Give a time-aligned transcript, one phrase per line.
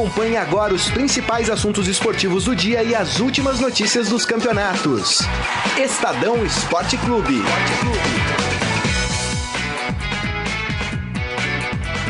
[0.00, 5.18] Acompanhe agora os principais assuntos esportivos do dia e as últimas notícias dos campeonatos.
[5.78, 7.34] Estadão Esporte Clube.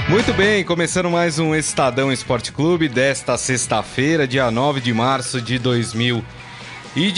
[0.09, 5.59] Muito bem, começando mais um Estadão Esporte Clube desta sexta-feira, dia 9 de março de
[5.59, 6.40] 2018.
[6.97, 7.13] E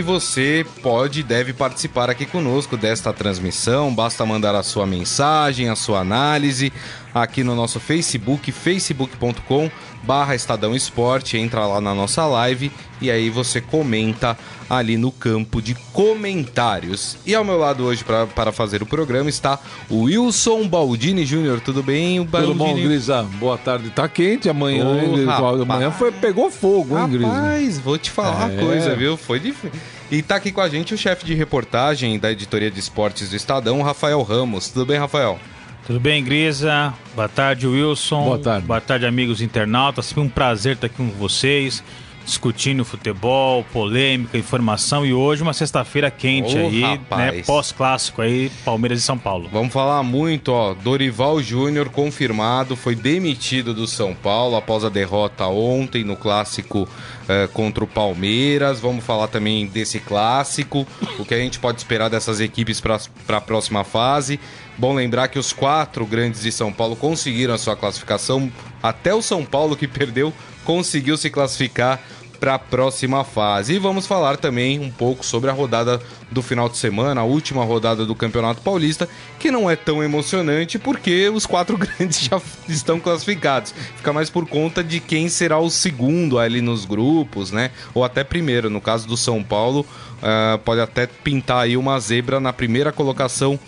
[0.00, 3.94] você pode e deve participar aqui conosco desta transmissão.
[3.94, 6.72] Basta mandar a sua mensagem, a sua análise
[7.14, 9.70] aqui no nosso Facebook, facebook.com
[10.02, 12.70] barra Estadão Esporte, entra lá na nossa live
[13.00, 14.36] e aí você comenta
[14.68, 17.16] ali no campo de comentários.
[17.24, 19.58] E ao meu lado hoje pra, para fazer o programa está
[19.88, 21.60] o Wilson Baldini Júnior.
[21.60, 22.52] Tudo bem, Baldini?
[22.52, 23.22] Tudo bom, Grisa?
[23.22, 23.90] Boa tarde.
[23.90, 24.86] Tá quente amanhã.
[24.86, 27.32] Oh, amanhã foi, pegou fogo, hein, Grisa?
[27.32, 28.54] Rapaz, vou te falar é.
[28.54, 29.16] uma coisa, viu?
[29.16, 29.70] Foi difícil.
[30.10, 33.36] E tá aqui com a gente o chefe de reportagem da editoria de esportes do
[33.36, 34.68] Estadão, Rafael Ramos.
[34.68, 35.38] Tudo bem, Rafael?
[35.88, 36.92] Tudo bem, Grisa?
[37.14, 38.22] Boa tarde, Wilson.
[38.22, 38.66] Boa tarde.
[38.66, 40.04] Boa tarde, amigos internautas.
[40.04, 41.82] Sempre um prazer estar aqui com vocês,
[42.28, 47.42] discutindo futebol, polêmica, informação e hoje uma sexta-feira quente oh, aí, né?
[47.46, 49.48] Pós-clássico aí, Palmeiras e São Paulo.
[49.50, 50.74] Vamos falar muito, ó.
[50.74, 57.48] Dorival Júnior confirmado, foi demitido do São Paulo após a derrota ontem no clássico uh,
[57.54, 58.78] contra o Palmeiras.
[58.78, 60.86] Vamos falar também desse clássico,
[61.18, 64.38] o que a gente pode esperar dessas equipes para a próxima fase.
[64.76, 68.52] Bom lembrar que os quatro grandes de São Paulo conseguiram a sua classificação.
[68.82, 70.32] Até o São Paulo, que perdeu,
[70.64, 71.98] conseguiu se classificar
[72.38, 73.74] para a próxima fase.
[73.74, 76.00] E vamos falar também um pouco sobre a rodada
[76.30, 79.08] do final de semana, a última rodada do Campeonato Paulista,
[79.38, 83.74] que não é tão emocionante porque os quatro grandes já estão classificados.
[83.96, 87.70] Fica mais por conta de quem será o segundo ali nos grupos, né?
[87.94, 88.70] Ou até primeiro.
[88.70, 89.86] No caso do São Paulo,
[90.22, 93.58] uh, pode até pintar aí uma zebra na primeira colocação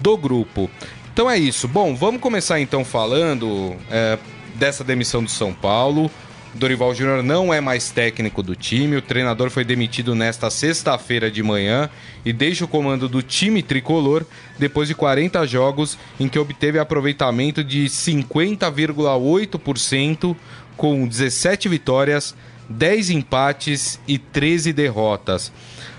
[0.00, 0.70] do grupo.
[1.12, 1.68] Então é isso.
[1.68, 4.18] Bom, vamos começar então falando é,
[4.54, 6.10] dessa demissão do São Paulo.
[6.54, 8.96] Dorival Júnior não é mais técnico do time.
[8.96, 11.90] O treinador foi demitido nesta sexta-feira de manhã
[12.24, 14.24] e deixa o comando do time tricolor
[14.58, 20.34] depois de 40 jogos em que obteve aproveitamento de 50,8%
[20.76, 22.34] com 17 vitórias,
[22.68, 25.52] 10 empates e 13 derrotas.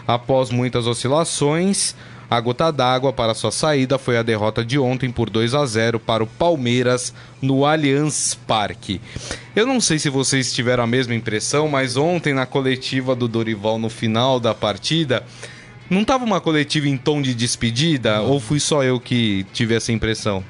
[0.08, 1.96] Após muitas oscilações,
[2.32, 6.00] a gota d'água para sua saída foi a derrota de ontem por 2 a 0
[6.00, 9.02] para o Palmeiras no Allianz Parque.
[9.54, 13.78] Eu não sei se vocês tiveram a mesma impressão, mas ontem na coletiva do Dorival
[13.78, 15.26] no final da partida,
[15.90, 18.30] não estava uma coletiva em tom de despedida não.
[18.30, 20.42] ou fui só eu que tive essa impressão?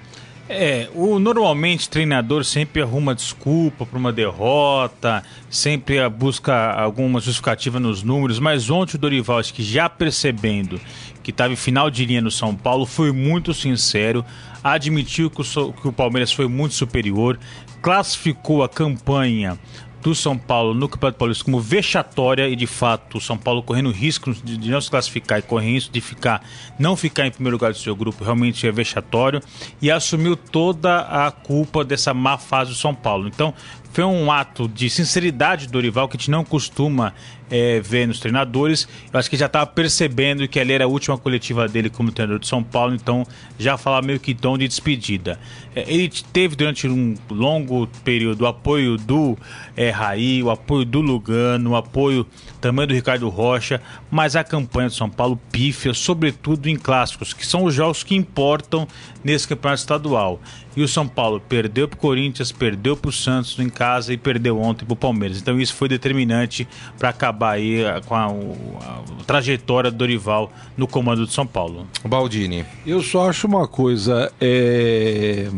[0.50, 8.03] É, o normalmente treinador sempre arruma desculpa para uma derrota, sempre busca alguma justificativa nos
[8.03, 10.79] números, mas ontem o Dorival, acho que já percebendo
[11.24, 14.25] que estava em final de linha no São Paulo, foi muito sincero,
[14.63, 17.40] admitiu que o, que o Palmeiras foi muito superior,
[17.81, 19.58] classificou a campanha
[20.02, 23.92] do São Paulo no Campeonato Paulista como vexatória e de fato o São Paulo correndo
[23.92, 26.44] risco de, de não se classificar e correndo risco de ficar
[26.80, 29.42] não ficar em primeiro lugar do seu grupo realmente é vexatório
[29.82, 33.28] e assumiu toda a culpa dessa má fase do São Paulo.
[33.28, 33.54] Então
[33.92, 37.14] foi um ato de sinceridade do Dorival que a gente não costuma
[37.52, 38.88] é, ver nos treinadores.
[39.12, 42.40] Eu acho que já estava percebendo que ali era a última coletiva dele como treinador
[42.40, 43.28] de São Paulo, então
[43.60, 45.38] já falava meio que tom de despedida.
[45.76, 49.38] É, ele teve durante um longo período o apoio do
[49.76, 52.26] é, Raí, o apoio do Lugano, o apoio
[52.62, 57.46] também do Ricardo Rocha, mas a campanha do São Paulo pífia, sobretudo em clássicos, que
[57.46, 58.88] são os jogos que importam
[59.24, 60.40] nesse campeonato estadual.
[60.76, 64.18] E o São Paulo perdeu para o Corinthians, perdeu para o Santos em casa e
[64.18, 65.38] perdeu ontem para o Palmeiras.
[65.42, 70.52] Então isso foi determinante para acabar aí eh, com a, a, a, trajetória do Dorival
[70.78, 71.88] no comando do São Paulo.
[72.06, 72.66] Baldini.
[72.85, 75.50] Eu só acho uma coisa, é...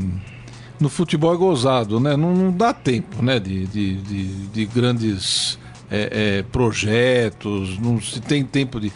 [0.79, 2.15] no futebol é gozado, né?
[2.15, 3.39] Não, não dá tempo, né?
[3.39, 5.59] De, de, de, de grandes
[5.93, 8.91] é, é, projetos, não se tem tempo de.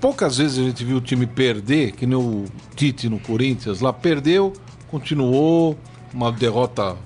[0.00, 2.44] Poucas vezes a gente viu o time perder, que nem o
[2.76, 4.52] Tite no Corinthians lá, perdeu,
[4.90, 5.76] continuou,
[6.12, 6.96] uma derrota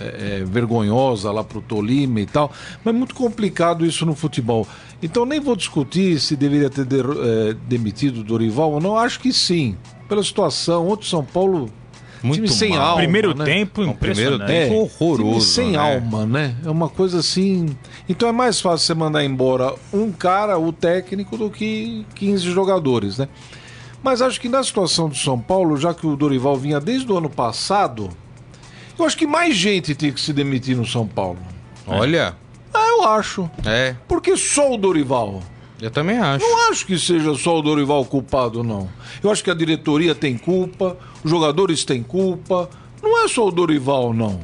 [0.00, 2.50] é, é, vergonhosa lá pro Tolima e tal,
[2.84, 4.66] mas é muito complicado isso no futebol.
[5.02, 9.20] Então nem vou discutir se deveria ter de, é, demitido o Dorival ou não, acho
[9.20, 9.76] que sim,
[10.08, 10.88] pela situação.
[10.88, 11.70] Ontem São Paulo
[12.24, 12.80] muito time sem mal.
[12.80, 12.96] alma.
[13.02, 13.44] Primeiro né?
[13.44, 15.30] tempo, Não, primeiro tempo é, horroroso.
[15.30, 15.78] Time sem né?
[15.78, 16.56] alma, né?
[16.64, 17.76] É uma coisa assim.
[18.08, 23.18] Então é mais fácil você mandar embora um cara, o técnico, do que 15 jogadores,
[23.18, 23.28] né?
[24.02, 27.16] Mas acho que na situação do São Paulo, já que o Dorival vinha desde o
[27.16, 28.10] ano passado,
[28.98, 31.38] eu acho que mais gente tem que se demitir no São Paulo.
[31.86, 32.36] Olha.
[32.72, 33.48] Ah, eu acho.
[33.64, 33.94] É.
[34.08, 35.42] Porque só o Dorival.
[35.80, 36.44] Eu também acho.
[36.44, 38.88] Não acho que seja só o Dorival culpado, não.
[39.22, 42.68] Eu acho que a diretoria tem culpa, os jogadores têm culpa.
[43.02, 44.40] Não é só o Dorival, não.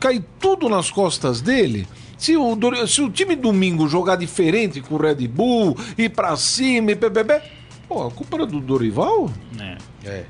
[0.00, 1.86] cair tudo nas costas dele.
[2.18, 6.36] Se o, Dor- se o time domingo jogar diferente com o Red Bull, ir pra
[6.36, 7.40] cima e bebê,
[7.88, 9.30] pô, a culpa era do Dorival?
[9.58, 9.76] É.
[10.04, 10.24] É,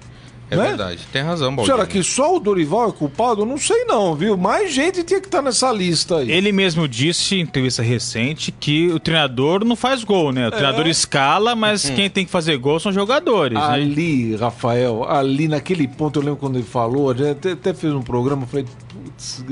[0.53, 0.69] é Né?
[0.69, 1.01] verdade.
[1.13, 1.77] Tem razão, Baldini.
[1.77, 3.45] Será que só o Dorival é culpado?
[3.47, 4.37] Não sei não, viu?
[4.37, 6.31] Mais gente tinha que estar nessa lista aí.
[6.31, 10.49] Ele mesmo disse em entrevista recente que o treinador não faz gol, né?
[10.49, 13.65] O treinador escala, mas quem tem que fazer gol são jogadores, né?
[13.65, 18.43] Ali, Rafael, ali naquele ponto, eu lembro quando ele falou, até, até fez um programa,
[18.43, 19.45] eu falei, putz,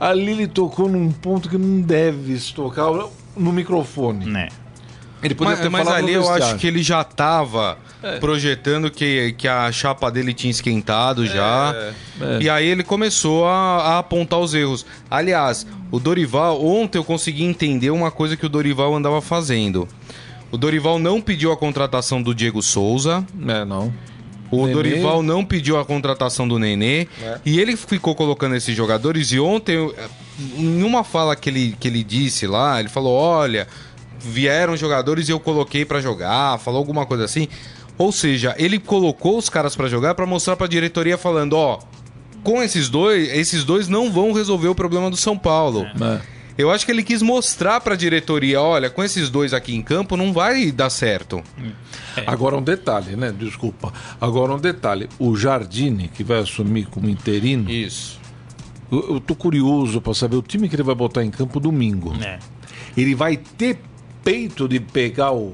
[0.00, 2.86] ali ele tocou num ponto que não deve se tocar
[3.36, 4.26] no microfone.
[4.26, 4.48] Né?
[5.22, 7.76] Ele poderia Mas, ter mas ali eu acho que ele já tava
[8.20, 11.74] projetando que, que a chapa dele tinha esquentado já.
[12.20, 12.38] é.
[12.40, 14.86] E aí ele começou a, a apontar os erros.
[15.10, 19.88] Aliás, o Dorival, ontem eu consegui entender uma coisa que o Dorival andava fazendo.
[20.50, 23.24] O Dorival não pediu a contratação do Diego Souza.
[23.46, 23.92] É, não.
[24.50, 24.72] O Nenê.
[24.72, 27.06] Dorival não pediu a contratação do Nenê.
[27.44, 29.30] E ele ficou colocando esses jogadores.
[29.30, 29.92] E ontem,
[30.56, 33.68] em uma fala que ele, que ele disse lá, ele falou: Olha,
[34.20, 36.58] vieram jogadores e eu coloquei pra jogar.
[36.58, 37.48] Falou alguma coisa assim.
[37.96, 41.78] Ou seja, ele colocou os caras pra jogar pra mostrar pra diretoria falando: Ó,
[42.42, 45.84] com esses dois, esses dois não vão resolver o problema do São Paulo.
[45.84, 46.38] É.
[46.56, 50.16] Eu acho que ele quis mostrar pra diretoria: Olha, com esses dois aqui em campo
[50.16, 51.42] não vai dar certo.
[52.26, 53.32] Agora um detalhe, né?
[53.36, 53.92] Desculpa.
[54.20, 55.08] Agora um detalhe.
[55.18, 58.20] O Jardine, que vai assumir como interino, Isso.
[58.90, 62.12] eu, eu tô curioso pra saber o time que ele vai botar em campo domingo.
[62.22, 62.38] É.
[62.96, 63.78] Ele vai ter
[64.28, 65.52] peito de pegar o,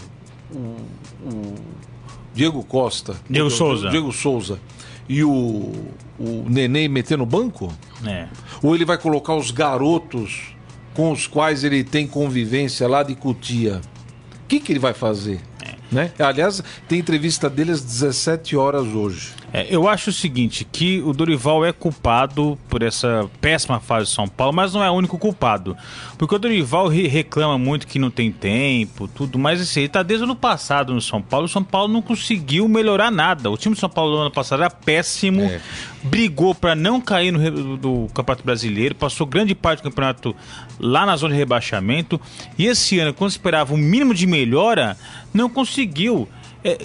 [0.53, 0.59] o,
[1.25, 1.55] o
[2.35, 3.15] Diego Costa.
[3.31, 3.89] Diego o- Souza.
[3.89, 4.59] Diego Souza.
[5.09, 5.73] E o,
[6.19, 7.73] o Nenê meter no banco?
[8.05, 8.27] É.
[8.63, 10.55] Ou ele vai colocar os garotos
[10.95, 13.81] com os quais ele tem convivência lá de Cutia?
[14.43, 15.41] O que, que ele vai fazer?
[15.93, 16.11] Né?
[16.19, 19.33] Aliás, tem entrevista dele às 17 horas hoje.
[19.57, 24.13] É, eu acho o seguinte, que o Dorival é culpado por essa péssima fase de
[24.13, 25.77] São Paulo, mas não é o único culpado.
[26.19, 30.03] Porque o Dorival re- reclama muito que não tem tempo, tudo, mas assim, ele tá
[30.03, 33.49] desde o ano passado no São Paulo, o São Paulo não conseguiu melhorar nada.
[33.49, 35.61] O time do São Paulo no ano passado era péssimo, É.
[36.03, 40.35] brigou para não cair no do Campeonato Brasileiro, passou grande parte do campeonato
[40.81, 42.21] lá na zona de rebaixamento,
[42.59, 44.97] e esse ano, quando esperava um mínimo de melhora,
[45.33, 46.29] não conseguiu.
[46.65, 46.79] É,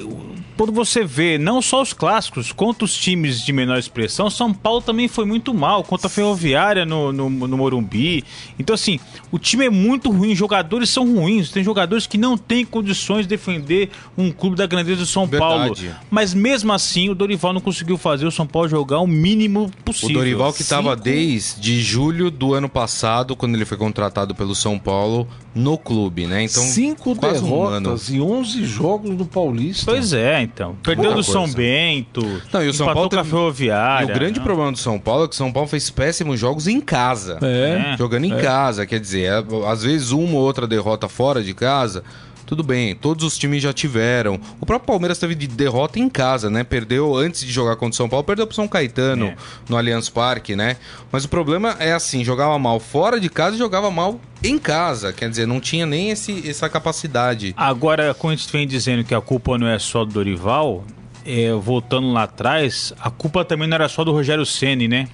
[0.60, 4.81] quando você vê não só os clássicos, quanto os times de menor expressão, São Paulo
[4.81, 8.26] também foi muito mal, contra a Ferroviária no, no, no Morumbi.
[8.60, 9.00] Então, assim,
[9.31, 13.30] o time é muito ruim, jogadores são ruins, tem jogadores que não têm condições de
[13.30, 15.74] defender um clube da grandeza do São Paulo.
[15.74, 15.96] Verdade.
[16.12, 19.84] Mas mesmo assim, o Dorival não conseguiu fazer o São Paulo jogar o mínimo O
[19.84, 20.16] possível.
[20.16, 25.26] Dorival que estava desde julho do ano passado, quando ele foi contratado pelo São Paulo,
[25.59, 26.44] no clube, né?
[26.44, 29.91] Então, Cinco quase um derrotas e 11 jogos no Paulista.
[29.91, 30.75] Pois é, então.
[30.81, 31.50] Perdeu do São.
[31.50, 32.21] Bento,
[32.53, 34.07] Não, e o São Paulo teve- Ferroviária.
[34.07, 34.45] E o grande né?
[34.45, 37.38] problema do São Paulo é que o São Paulo fez péssimos jogos em casa.
[37.41, 37.94] É.
[37.94, 37.97] É.
[37.97, 42.03] Jogando em casa, quer dizer, é, às vezes uma ou outra derrota fora de casa,
[42.50, 44.40] tudo bem, todos os times já tiveram.
[44.60, 46.63] O próprio Palmeiras teve de derrota em casa, né?
[46.63, 49.36] Perdeu antes de jogar contra o São Paulo, perdeu pro São Caetano É.
[49.69, 50.78] no Allianz Parque, né?
[51.12, 55.13] Mas o problema é assim, jogava mal fora de casa e jogava mal em casa,
[55.13, 57.54] quer dizer, não tinha nem esse, essa capacidade.
[57.56, 60.84] Agora, quando a gente vem dizendo que a culpa não é só do Dorival,
[61.24, 65.07] é, voltando lá atrás, a culpa também não era só do Rogério Ceni, né?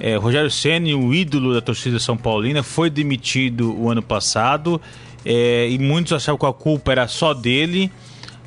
[0.00, 0.12] É.
[0.12, 4.80] É, Rogério Ceni, o ídolo da torcida São Paulina, foi demitido o ano passado
[5.24, 7.90] é, e muitos achavam que a culpa era só dele.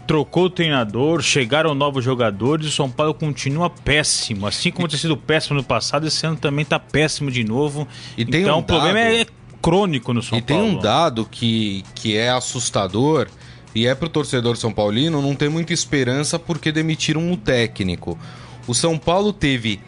[0.08, 4.46] Trocou o treinador, chegaram novos jogadores o São Paulo continua péssimo.
[4.46, 7.88] Assim como tinha sido péssimo no passado, esse ano também tá péssimo de novo.
[8.16, 9.26] E tem então um o problema dado- é
[9.60, 10.74] crônico no São e tem Paulo.
[10.74, 13.28] um dado que, que é assustador
[13.74, 18.16] e é pro torcedor São Paulino não ter muita esperança porque demitiram o técnico.
[18.68, 19.80] O São Paulo teve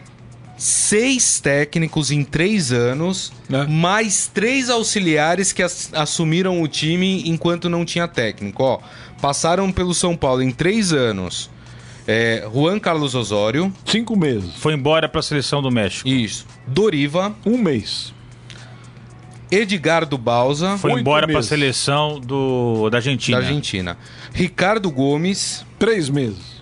[0.57, 3.65] seis técnicos em três anos, É.
[3.67, 8.63] mais três auxiliares que ass- assumiram o time enquanto não tinha técnico.
[8.63, 8.79] Ó,
[9.21, 11.49] passaram pelo São Paulo em três anos.
[12.07, 14.51] É, Juan Carlos Osório, Cinco meses.
[14.55, 16.07] Foi embora para a seleção do México.
[16.07, 16.45] isso.
[16.65, 18.13] Doriva, Um mês.
[19.49, 23.39] Edgardo Balsa, Foi embora para a seleção do, da Argentina.
[23.39, 23.97] da Argentina.
[24.33, 26.57] Ricardo Gomes, Três meses.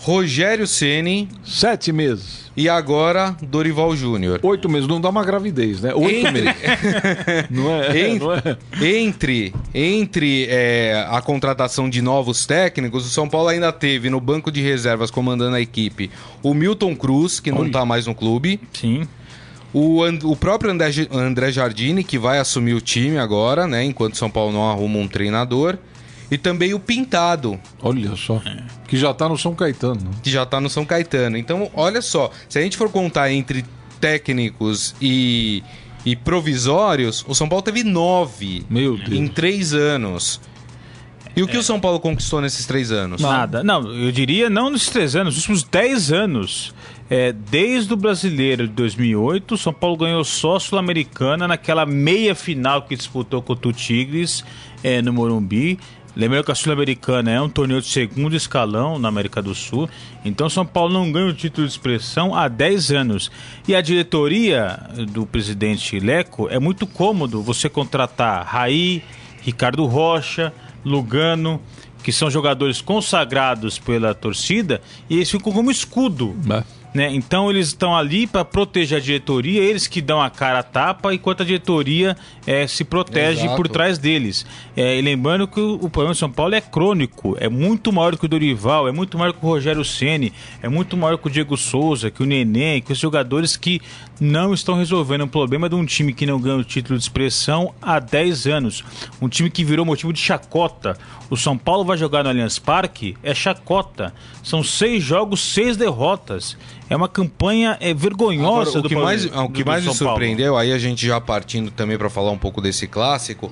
[0.00, 2.41] Rogério Ceni Sete meses.
[2.56, 4.40] E agora Dorival Júnior.
[4.42, 4.86] Oito meses.
[4.88, 5.94] Não dá uma gravidez, né?
[5.94, 6.56] Oito Entre- meses.
[7.50, 8.08] Não é?
[8.10, 8.40] En- Não é?
[8.98, 14.50] Entre, entre é, a contratação de novos técnicos, o São Paulo ainda teve no banco
[14.50, 16.10] de reservas comandando a equipe
[16.42, 17.66] o Milton Cruz, que não Olha.
[17.68, 19.06] está mais no clube, Sim.
[19.72, 24.14] o, And- o próprio André, André Jardine, que vai assumir o time agora, né, enquanto
[24.14, 25.78] o São Paulo não arruma um treinador,
[26.30, 28.40] e também o Pintado, Olha só.
[28.88, 30.10] Que já tá no São Caetano.
[30.22, 31.36] que já tá no São Caetano.
[31.36, 33.64] Então, olha só, se a gente for contar entre
[34.00, 35.62] técnicos e,
[36.04, 39.12] e provisórios, o São Paulo teve nove Meu Deus.
[39.12, 40.40] em três anos.
[41.34, 43.22] E o que o São Paulo conquistou nesses três anos?
[43.22, 43.62] Nada.
[43.62, 46.74] Não, eu diria não nesses três anos, nos últimos dez anos.
[47.08, 52.82] É, desde o Brasileiro de 2008, o São Paulo ganhou só Sul-Americana naquela meia final
[52.82, 54.44] que disputou contra o Tigres
[54.82, 55.78] é, no Morumbi.
[56.14, 59.88] Lembrando que a Sul-Americana é um torneio de segundo escalão na América do Sul.
[60.24, 63.30] Então São Paulo não ganha o título de expressão há 10 anos.
[63.66, 64.78] E a diretoria
[65.10, 69.02] do presidente Leco é muito cômodo você contratar Raí,
[69.40, 70.52] Ricardo Rocha,
[70.84, 71.60] Lugano,
[72.02, 76.36] que são jogadores consagrados pela torcida, e eles ficam como escudo.
[76.44, 76.64] Né?
[76.94, 77.10] Né?
[77.14, 81.14] Então eles estão ali para proteger a diretoria, eles que dão a cara a tapa,
[81.14, 83.56] enquanto a diretoria é, se protege Exato.
[83.56, 84.44] por trás deles.
[84.76, 88.16] É, e lembrando que o, o problema de São Paulo é crônico, é muito maior
[88.16, 90.32] que o Dorival, é muito maior que o Rogério Ceni,
[90.62, 93.80] é muito maior que o Diego Souza, que o Neném, que os jogadores que
[94.20, 97.74] não estão resolvendo o problema de um time que não ganha o título de expressão
[97.80, 98.84] há 10 anos.
[99.20, 100.96] Um time que virou motivo de chacota.
[101.28, 104.14] O São Paulo vai jogar no Allianz Parque, é chacota.
[104.42, 106.56] São seis jogos, seis derrotas.
[106.92, 109.94] É uma campanha é, vergonhosa Agora, o do que mais, o que do mais me
[109.94, 113.50] surpreendeu, aí a gente já partindo também para falar um pouco desse clássico,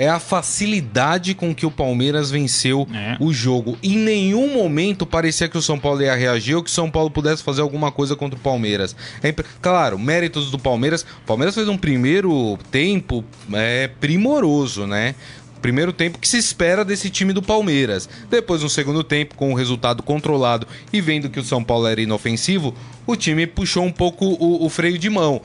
[0.00, 3.18] é a facilidade com que o Palmeiras venceu É.
[3.20, 3.76] o jogo.
[3.82, 7.10] Em nenhum momento parecia que o São Paulo ia reagir ou que o São Paulo
[7.10, 8.96] pudesse fazer alguma coisa contra o Palmeiras.
[9.22, 9.30] É
[9.60, 11.02] claro, méritos do Palmeiras.
[11.02, 15.14] O Palmeiras fez um primeiro tempo é, primoroso, né?
[15.60, 18.08] Primeiro tempo que se espera desse time do Palmeiras.
[18.30, 22.00] Depois, no segundo tempo, com o resultado controlado e vendo que o São Paulo era
[22.00, 22.74] inofensivo,
[23.06, 25.40] o time puxou um pouco o, o freio de mão.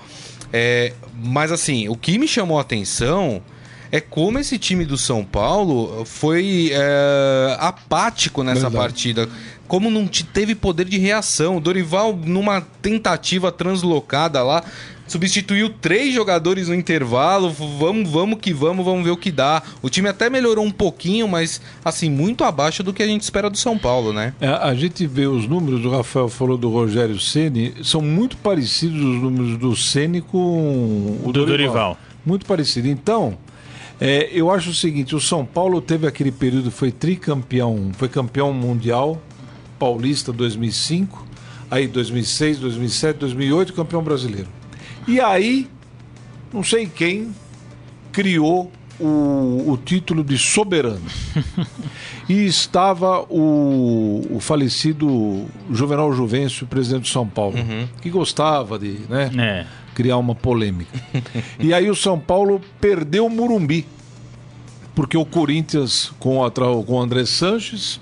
[0.53, 0.93] É,
[1.23, 3.41] mas assim, o que me chamou a atenção
[3.91, 8.77] é como esse time do São Paulo foi é, apático nessa Verdade.
[8.77, 9.29] partida.
[9.67, 11.59] Como não te- teve poder de reação.
[11.59, 14.63] Dorival, numa tentativa translocada lá,
[15.07, 17.49] substituiu três jogadores no intervalo.
[17.49, 19.61] Vamos, vamos que vamos, vamos ver o que dá.
[19.81, 23.49] O time até melhorou um pouquinho, mas assim, muito abaixo do que a gente espera
[23.49, 24.33] do São Paulo, né?
[24.39, 29.01] É, a gente vê os números, o Rafael falou do Rogério Ceni, são muito parecidos
[29.01, 31.97] os números do Ceni com o Do Dorival.
[32.25, 32.87] Muito parecido.
[32.87, 33.37] Então,
[33.99, 38.51] é, eu acho o seguinte, o São Paulo teve aquele período, foi tricampeão, foi campeão
[38.51, 39.21] mundial,
[39.79, 41.25] paulista 2005,
[41.69, 44.47] aí 2006, 2007, 2008, campeão brasileiro.
[45.07, 45.67] E aí,
[46.53, 47.33] não sei quem
[48.11, 51.01] criou o, o título de soberano.
[52.29, 57.55] e estava o, o falecido Juvenal Juvencio, presidente de São Paulo,
[58.01, 59.65] que gostava de né, É.
[59.93, 60.97] criar uma polêmica.
[61.59, 63.85] e aí o São Paulo perdeu o Murumbi,
[64.95, 67.99] porque o Corinthians, com, a, com o André Sanches,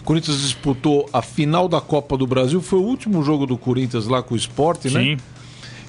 [0.00, 4.06] o Corinthians disputou a final da Copa do Brasil, foi o último jogo do Corinthians
[4.06, 5.16] lá com o Sport, né?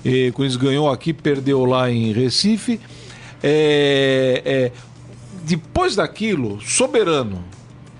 [0.03, 2.79] E, o Corinthians ganhou aqui, perdeu lá em Recife.
[3.43, 4.71] É, é,
[5.43, 7.43] depois daquilo, soberano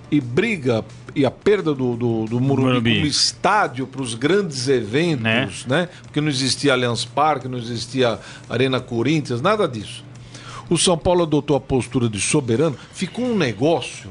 [0.09, 0.83] e briga
[1.15, 2.93] e a perda do, do, do Morumbi, Morumbi.
[2.95, 5.89] como estádio para os grandes eventos, né?
[6.03, 10.03] Porque não existia Allianz Parque, não existia Arena Corinthians, nada disso.
[10.69, 14.09] O São Paulo adotou a postura de soberano, ficou um negócio.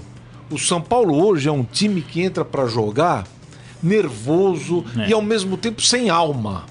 [0.51, 3.27] O São Paulo hoje é um time que entra para jogar
[3.83, 5.09] nervoso É.
[5.11, 6.65] e ao mesmo tempo sem alma.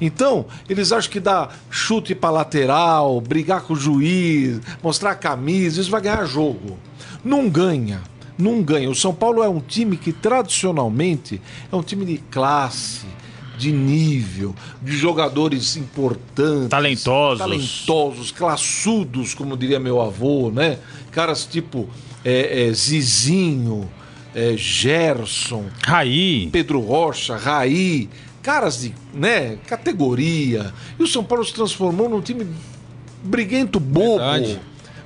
[0.00, 5.80] Então, eles acham que dá chute para lateral, brigar com o juiz, mostrar a camisa,
[5.80, 6.78] isso vai ganhar jogo.
[7.24, 8.02] Não ganha,
[8.38, 8.90] não ganha.
[8.90, 11.40] O São Paulo é um time que tradicionalmente
[11.72, 13.06] é um time de classe,
[13.56, 17.38] de nível, de jogadores importantes, Talentosos.
[17.38, 20.78] talentosos, classudos, como diria meu avô, né?
[21.10, 21.88] Caras tipo
[22.24, 23.88] é, é, Zizinho,
[24.34, 26.50] é, Gerson, Raí.
[26.52, 28.10] Pedro Rocha, Raí,
[28.46, 30.72] caras de né, categoria.
[30.96, 32.46] E o São Paulo se transformou num time
[33.20, 34.60] briguento bobo, Verdade.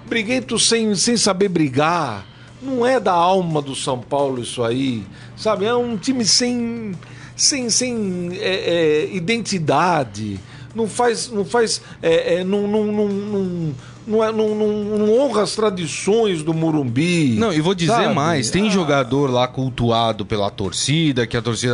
[0.07, 2.27] briguento sem, sem saber brigar.
[2.61, 5.07] Não é da alma do São Paulo isso aí,
[5.39, 5.65] sabe?
[5.65, 6.93] É um time sem,
[7.35, 10.39] sem, sem é, é, identidade.
[10.75, 13.75] Não faz, não faz, é, é, não, não, não, não,
[14.07, 17.37] não, é- não- não- não honra as tradições do Morumbi.
[17.39, 18.15] Não, e vou dizer sabe?
[18.15, 18.71] mais, tem Ah.
[18.71, 21.71] jogador lá cultuado pela torcida, que a torcida.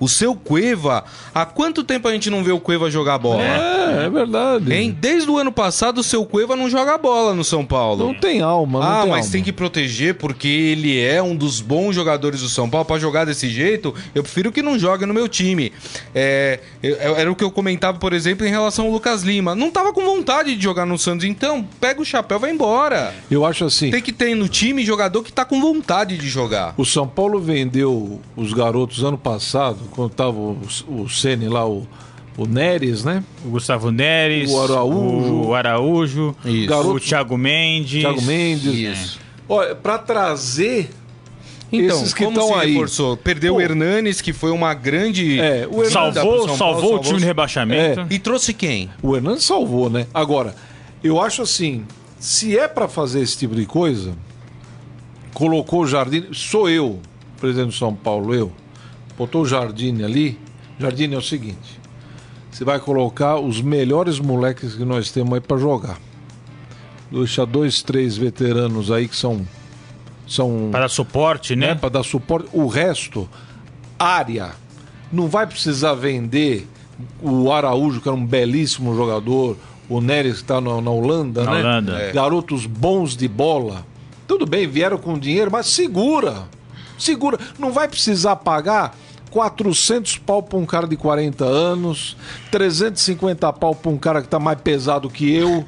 [0.00, 1.04] O seu Cueva,
[1.34, 3.42] há quanto tempo a gente não vê o Cueva jogar bola?
[3.42, 4.72] É, é verdade.
[4.72, 4.96] Hein?
[5.00, 8.06] Desde o ano passado, o seu Cueva não joga bola no São Paulo.
[8.06, 9.32] Não tem alma, não ah, tem mas alma.
[9.32, 12.84] tem que proteger porque ele é um dos bons jogadores do São Paulo.
[12.86, 15.72] Pra jogar desse jeito, eu prefiro que não jogue no meu time.
[16.14, 19.54] É, eu- era o que eu comentava, por exemplo, em relação ao Lucas Lima.
[19.54, 23.14] Não tava com vontade de jogar no Santos, então pega o chapéu e vai embora.
[23.30, 23.90] Eu acho assim.
[23.90, 26.74] Tem que ter no time jogador que tá com vontade de jogar.
[26.76, 30.58] O São Paulo vendeu os garotos ano passado, quando tava o,
[30.88, 31.86] o Ceni lá, o
[32.38, 33.24] o Neres, né?
[33.46, 35.34] O Gustavo Neres, O Araújo.
[35.46, 36.68] o, Araújo, Isso.
[36.68, 38.02] Garoto- o Thiago Mendes.
[38.02, 38.74] Thiago Mendes.
[38.74, 39.18] Isso.
[39.48, 40.90] Olha, pra trazer
[41.72, 42.72] Então, esses que como estão se aí.
[42.74, 43.16] reforçou?
[43.16, 43.58] Perdeu Pô.
[43.58, 45.40] o Hernanes, que foi uma grande...
[45.40, 48.00] É, o Hernanes- Salvou, São salvou Paulo, o time do rebaixamento.
[48.00, 48.06] É.
[48.10, 48.90] E trouxe quem?
[49.02, 50.06] O Hernandes salvou, né?
[50.12, 50.54] Agora,
[51.02, 51.84] eu acho assim,
[52.18, 54.14] se é pra fazer esse tipo de coisa,
[55.34, 57.00] colocou o Jardim, sou eu,
[57.40, 58.52] presidente do São Paulo, eu,
[59.16, 60.38] botou o Jardim ali,
[60.78, 61.80] Jardim é o seguinte,
[62.50, 65.98] você vai colocar os melhores moleques que nós temos aí pra jogar.
[67.12, 69.46] Deixa dois, três veteranos aí que são
[70.26, 71.74] são Para dar suporte, né, né?
[71.74, 72.48] para dar suporte.
[72.52, 73.28] O resto,
[73.98, 74.52] área.
[75.12, 76.66] Não vai precisar vender
[77.22, 79.56] o Araújo, que era um belíssimo jogador,
[79.88, 81.60] o Neres, que está na, na Holanda, Na né?
[81.60, 81.92] Holanda.
[81.98, 82.12] É.
[82.12, 83.84] Garotos bons de bola.
[84.26, 86.44] Tudo bem, vieram com dinheiro, mas segura.
[86.98, 87.38] Segura.
[87.58, 88.96] Não vai precisar pagar
[89.30, 92.16] 400 pau para um cara de 40 anos,
[92.50, 95.64] 350 pau para um cara que tá mais pesado que eu,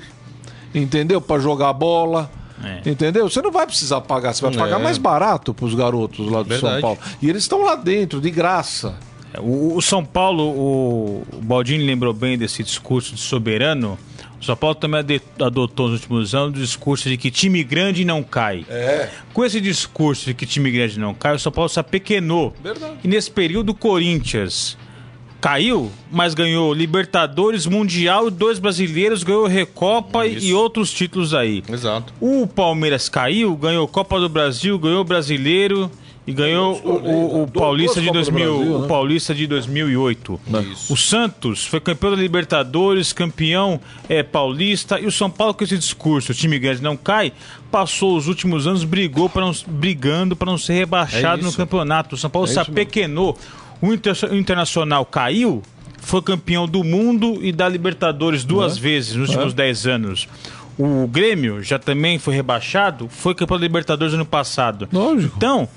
[0.75, 1.21] entendeu?
[1.21, 2.31] Para jogar bola.
[2.65, 2.91] É.
[2.91, 3.31] Entendeu?
[3.31, 4.83] Você não vai precisar pagar, você vai pagar É.
[4.83, 6.83] mais barato para os garotos lá do São Verdade.
[6.83, 6.99] Paulo.
[7.23, 8.97] E eles estão lá dentro, de graça.
[9.41, 13.99] O, o São Paulo, o, o Baldini lembrou bem desse discurso de soberano.
[14.41, 15.01] O São Paulo também
[15.41, 18.65] adotou nos últimos anos o discurso de que time grande não cai.
[18.69, 19.09] É.
[19.35, 22.55] Com esse discurso de que time grande não cai, o São Paulo se apequenou.
[22.63, 22.95] Verdade.
[23.05, 24.79] E nesse período, o Corinthians
[25.41, 30.47] caiu, mas ganhou Libertadores, Mundial, dois brasileiros, ganhou Recopa e- Isso.
[30.47, 31.63] e outros títulos aí.
[31.71, 32.13] Exato.
[32.21, 35.91] O Palmeiras caiu, ganhou Copa do Brasil, ganhou Brasileiro
[36.29, 38.89] e ganhou o, o- o Paulista de Copas do 2000, Brasil, o né?
[38.89, 40.41] Paulista de 2008.
[40.73, 40.93] Isso.
[40.93, 45.79] O Santos foi campeão da Libertadores, campeão é, paulista e o São Paulo com esse
[45.79, 47.33] discurso, o time grande não cai,
[47.71, 52.15] passou os últimos anos brigou para brigando para não ser rebaixado É no campeonato.
[52.15, 53.37] O São Paulo É se apequenou.
[53.81, 55.63] O, Inter- o Internacional caiu,
[56.01, 58.81] foi campeão do mundo e da Libertadores duas É.
[58.81, 59.57] vezes nos últimos É.
[59.57, 60.29] 10 anos.
[60.79, 64.89] O Grêmio já também foi rebaixado, foi campeão da Libertadores ano passado.
[64.93, 65.35] Lógico.
[65.37, 65.69] Então,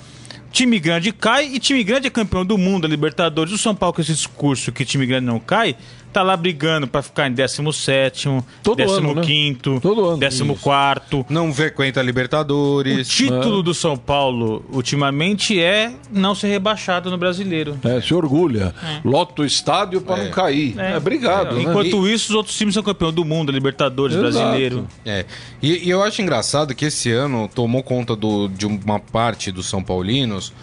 [0.52, 3.54] time grande cai e time grande é campeão do mundo, da Libertadores.
[3.54, 5.76] O São Paulo com esse discurso que time grande não cai,
[6.12, 8.30] tá lá brigando pra ficar em 17,
[8.64, 9.22] Todo ano, né?
[9.22, 10.20] 15, Todo ano.
[10.20, 11.26] 14.
[11.30, 13.08] Não frequenta O Libertadores.
[13.08, 17.78] título do São Paulo ultimamente é não ser rebaixado no brasileiro.
[17.84, 18.74] É, se orgulha.
[19.04, 20.26] Lota o estádio para É.
[20.26, 20.78] não cair.
[20.80, 21.56] É, obrigado.
[21.56, 21.62] né?
[21.64, 24.34] Enquanto isso, os outros times são campeão do mundo, Libertadores, Exato.
[24.34, 24.88] brasileiro.
[25.06, 25.26] É.
[25.62, 29.68] E, e eu acho engraçado que esse ano tomou conta do- de uma parte dos
[29.68, 30.54] São Paulinos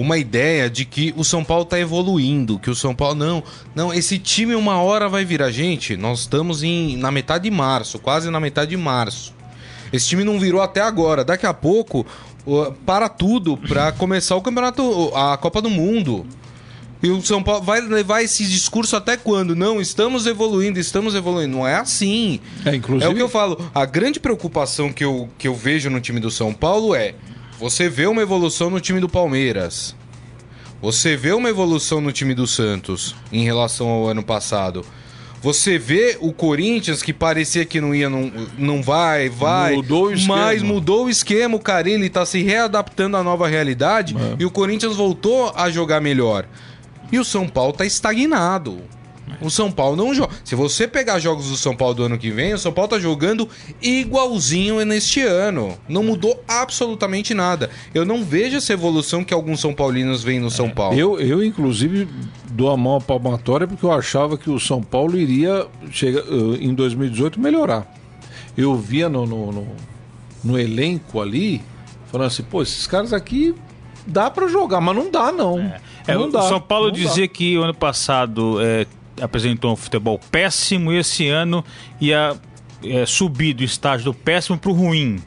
[0.00, 3.42] uma ideia de que o São Paulo tá evoluindo, que o São Paulo não,
[3.74, 5.96] não, esse time uma hora vai virar gente.
[5.96, 9.34] Nós estamos em, na metade de março, quase na metade de março.
[9.92, 11.24] Esse time não virou até agora.
[11.24, 12.06] Daqui a pouco
[12.86, 16.24] para tudo para começar o campeonato, a Copa do Mundo.
[17.02, 19.54] E o São Paulo vai levar esse discurso até quando?
[19.54, 21.56] Não, estamos evoluindo, estamos evoluindo.
[21.56, 22.40] Não é assim.
[22.64, 23.70] É, inclusive- É o que eu falo.
[23.74, 27.14] A grande preocupação que eu, que eu vejo no time do São Paulo é:
[27.58, 29.94] você vê uma evolução no time do Palmeiras.
[30.80, 34.84] Você vê uma evolução no time do Santos em relação ao ano passado.
[35.40, 39.74] Você vê o Corinthians que parecia que não ia, não, não vai, vai.
[39.76, 40.36] Mudou o esquema.
[40.36, 44.36] Mas mudou o esquema, o Carilli tá se readaptando à nova realidade É.
[44.38, 46.44] e o Corinthians voltou a jogar melhor.
[47.10, 48.80] E o São Paulo tá estagnado.
[49.40, 50.32] O São Paulo não joga.
[50.44, 52.98] Se você pegar jogos do São Paulo do ano que vem, o São Paulo tá
[52.98, 53.48] jogando
[53.80, 55.78] igualzinho neste ano.
[55.88, 57.70] Não mudou absolutamente nada.
[57.94, 60.98] Eu não vejo essa evolução que alguns São Paulinos veem no São Paulo.
[60.98, 62.08] Eu, eu, inclusive,
[62.50, 66.64] dou a mão à palmatória porque eu achava que o São Paulo iria, chega, eh,
[66.64, 67.92] em 2018, melhorar.
[68.56, 69.66] Eu via no, no, no,
[70.42, 71.62] no elenco ali,
[72.10, 73.54] falando assim, pô, esses caras aqui
[74.06, 75.58] dá pra jogar, mas não dá, não.
[76.06, 76.98] É, não o dá, São Paulo não dá.
[76.98, 78.86] dizia que o ano passado é,
[79.20, 81.64] apresentou um futebol péssimo e esse ano
[82.00, 82.36] ia
[82.84, 85.20] é, subir do estágio do péssimo pro ruim.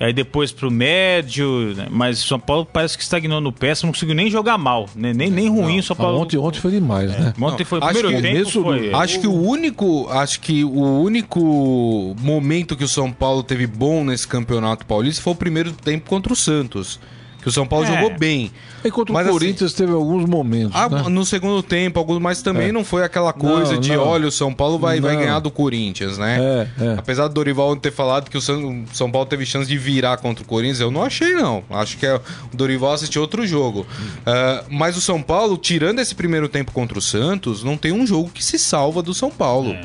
[0.00, 1.86] Aí depois pro médio, né?
[1.90, 5.12] mas o São Paulo parece que estagnou no péssimo, não conseguiu nem jogar mal, né?
[5.12, 6.18] nem, nem ruim o São Paulo.
[6.18, 7.34] ontem, ontem foi demais, né?
[7.38, 8.50] Ontem foi o primeiro que tempo.
[8.62, 13.66] Foi, Acho que o único, acho que o único momento que o São Paulo teve
[13.66, 16.98] bom nesse campeonato paulista foi o primeiro tempo contra o Santos,
[17.40, 17.88] que o São Paulo É.
[17.94, 18.50] jogou bem.
[18.84, 21.02] Enquanto Mas, o assim, Corinthians teve alguns momentos, Ah, né?
[21.08, 22.72] No segundo tempo, alguns, mas também É.
[22.72, 24.02] não foi aquela coisa Não, de não.
[24.06, 26.66] olha, o São Paulo vai, vai ganhar do Corinthians, né?
[26.78, 26.94] É, é.
[26.98, 30.16] Apesar do Dorival ter falado que o São, o São Paulo teve chance de virar
[30.18, 31.62] contra o Corinthians, eu não achei, não.
[31.70, 32.14] Acho que é,
[32.52, 33.86] o Dorival assistiu outro jogo.
[34.26, 38.06] Ah, mas o São Paulo, tirando esse primeiro tempo contra o Santos, não tem um
[38.06, 39.72] jogo que se salva do São Paulo.
[39.72, 39.84] É.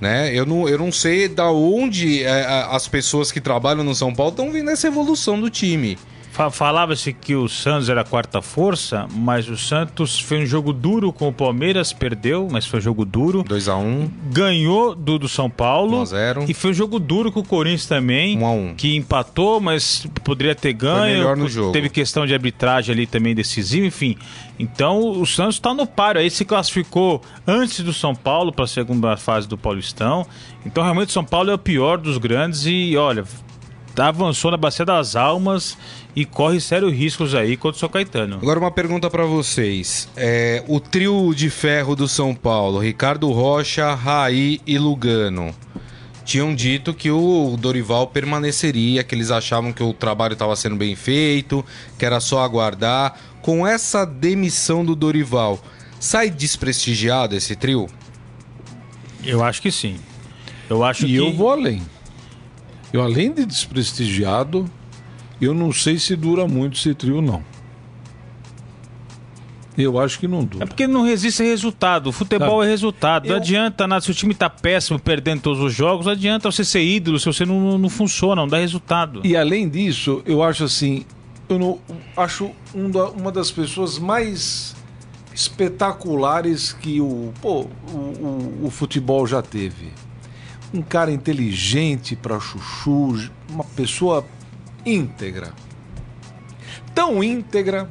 [0.00, 0.30] Né?
[0.34, 4.12] Eu, não, eu não sei da onde é, a- as pessoas que trabalham no São
[4.14, 5.98] Paulo estão vendo essa evolução do time.
[6.50, 11.10] Falava-se que o Santos era a quarta força, mas o Santos fez um jogo duro
[11.10, 13.42] com o Palmeiras, perdeu, mas foi um jogo duro.
[13.42, 14.10] 2 a 1 um.
[14.30, 15.96] Ganhou do, do São Paulo.
[15.98, 18.38] 1 a 0 E foi um jogo duro com o Corinthians também.
[18.38, 21.16] 1 a 1 Que empatou, mas poderia ter ganho.
[21.16, 21.72] melhor no jogo.
[21.72, 24.18] Teve questão de arbitragem ali também decisiva, enfim.
[24.58, 26.20] Então o Santos está no páreo.
[26.20, 30.26] Aí se classificou antes do São Paulo para a segunda fase do Paulistão.
[30.66, 33.24] Então realmente o São Paulo é o pior dos grandes e olha,
[33.96, 35.78] avançou na Bacia das Almas
[36.16, 38.38] e corre sérios riscos aí contra o São Caetano.
[38.40, 40.08] Agora uma pergunta pra vocês.
[40.16, 45.54] É, o trio de ferro do São Paulo, Ricardo Rocha, Raí e Lugano,
[46.24, 50.96] tinham dito que o Dorival permaneceria, que eles achavam que o trabalho estava sendo bem
[50.96, 51.62] feito,
[51.98, 53.20] que era só aguardar.
[53.42, 55.60] Com essa demissão do Dorival,
[56.00, 57.86] sai desprestigiado esse trio?
[59.22, 59.98] Eu acho que sim.
[60.68, 61.82] Eu acho E que eu vou além.
[62.92, 64.68] Eu, além de desprestigiado,
[65.40, 67.42] eu não sei se dura muito esse trio, não.
[69.78, 70.66] Eu acho que não É dura.
[70.66, 72.06] porque não resiste a resultado.
[72.06, 73.24] O futebol Sabe, é resultado.
[73.26, 74.00] Não eu- adianta nada.
[74.00, 77.26] Se o time tá péssimo, perdendo todos os jogos, não adianta você ser ídolo se
[77.26, 79.20] você não, não funciona, não dá resultado.
[79.22, 81.04] E além disso, eu acho assim,
[81.46, 81.78] eu não
[82.16, 84.74] acho um da- uma das pessoas mais
[85.34, 89.92] espetaculares que o, pô, o, o- o futebol já teve.
[90.72, 94.24] Um cara inteligente para chuchu, uma pessoa
[94.86, 95.52] íntegra.
[96.94, 97.90] Tão íntegra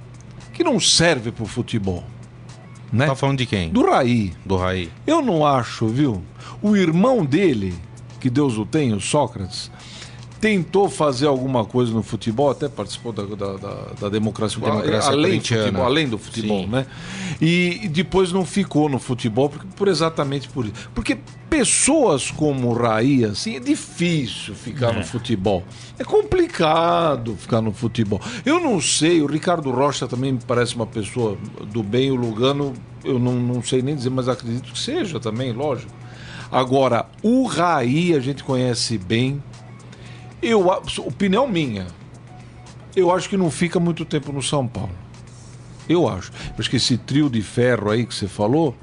[0.54, 2.04] que não serve pro futebol.
[2.92, 3.08] Né?
[3.08, 3.70] Tá falando de quem?
[3.70, 4.34] Do Raí.
[4.46, 4.90] Do Raí.
[5.06, 6.24] Eu não acho, viu?
[6.62, 7.76] O irmão dele,
[8.22, 9.70] que Deus o tenha, o Sócrates,
[10.40, 15.40] tentou fazer alguma coisa no futebol, até participou da, da, da- da democracia, Democracia além,
[15.42, 16.68] futebol, além do futebol, Sim.
[16.68, 16.86] né?
[17.42, 20.74] E depois não ficou no futebol por, por exatamente por isso.
[20.94, 21.18] Porque
[21.58, 25.64] pessoas como o Raí, assim, é difícil ficar no futebol.
[25.98, 28.20] É complicado ficar no futebol.
[28.46, 31.38] Eu não sei, o Ricardo Rocha também me parece uma pessoa
[31.72, 32.74] do bem, o Lugano,
[33.06, 35.94] eu não, não sei nem dizer, mas acredito que seja também, lógico.
[36.52, 39.42] Agora, o Raí a gente conhece bem.
[40.42, 40.68] Eu,
[41.06, 41.88] opinião minha,
[42.94, 44.92] eu acho que não fica muito tempo no São Paulo.
[45.88, 46.34] Eu acho.
[46.60, 48.76] Acho que esse trio de ferro aí que você falou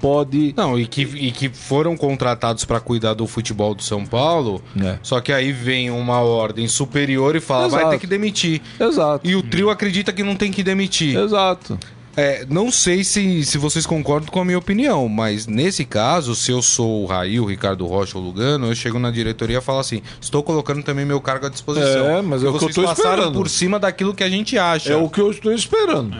[0.00, 0.54] pode.
[0.56, 4.98] Não, e que, e que foram contratados pra cuidar do futebol do São Paulo, É.
[5.02, 7.90] só que aí vem uma ordem superior e fala, vai Exato.
[7.92, 8.60] ter que demitir.
[8.78, 9.26] Exato.
[9.28, 11.16] E o trio acredita que não tem que demitir.
[11.16, 11.78] Exato.
[12.16, 16.52] É, não sei se, se vocês concordam com a minha opinião, mas nesse caso, se
[16.52, 19.60] eu sou o Raí, o Ricardo Rocha ou o Lugano, eu chego na diretoria e
[19.60, 22.06] falo assim: estou colocando também meu cargo à disposição.
[22.06, 23.32] É, mas é o que eu passaram esperando.
[23.34, 24.92] por cima daquilo que a gente acha.
[24.92, 26.16] É o que eu estou esperando.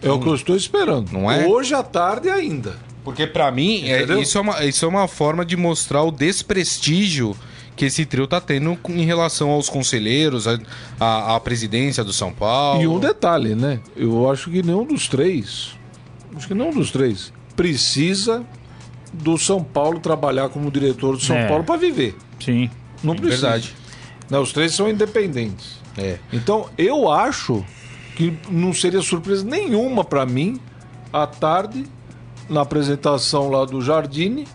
[0.00, 1.10] É, o que eu estou esperando.
[1.12, 1.44] Não é?
[1.44, 2.76] Hoje à tarde ainda.
[3.04, 7.36] Porque pra mim, é, isso, é uma, isso é uma forma de mostrar o desprestígio
[7.74, 10.58] que esse trio tá tendo em relação aos conselheiros, a-
[11.00, 12.82] a- à presidência do São Paulo.
[12.82, 13.80] E um detalhe, né?
[13.96, 15.70] Eu acho que nenhum dos três,
[16.36, 18.44] acho que nenhum dos três precisa
[19.12, 21.48] do São Paulo trabalhar como diretor do São É.
[21.48, 22.14] Paulo para viver.
[22.38, 22.70] Sim.
[23.02, 23.50] Não precisa.
[23.50, 23.74] Verdade.
[24.30, 25.78] Né, os três são independentes.
[25.98, 26.18] É.
[26.32, 27.64] Então, eu acho
[28.16, 30.60] que não seria surpresa nenhuma para mim,
[31.12, 31.84] à tarde,
[32.48, 34.46] na apresentação lá do Jardine,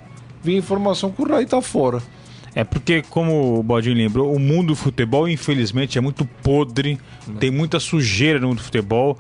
[0.43, 2.01] vir informação que o Rai tá fora.
[2.55, 6.99] É porque, como o Bodinho lembrou, o mundo do futebol, infelizmente, é muito podre,
[7.39, 9.17] tem muita sujeira no mundo do futebol,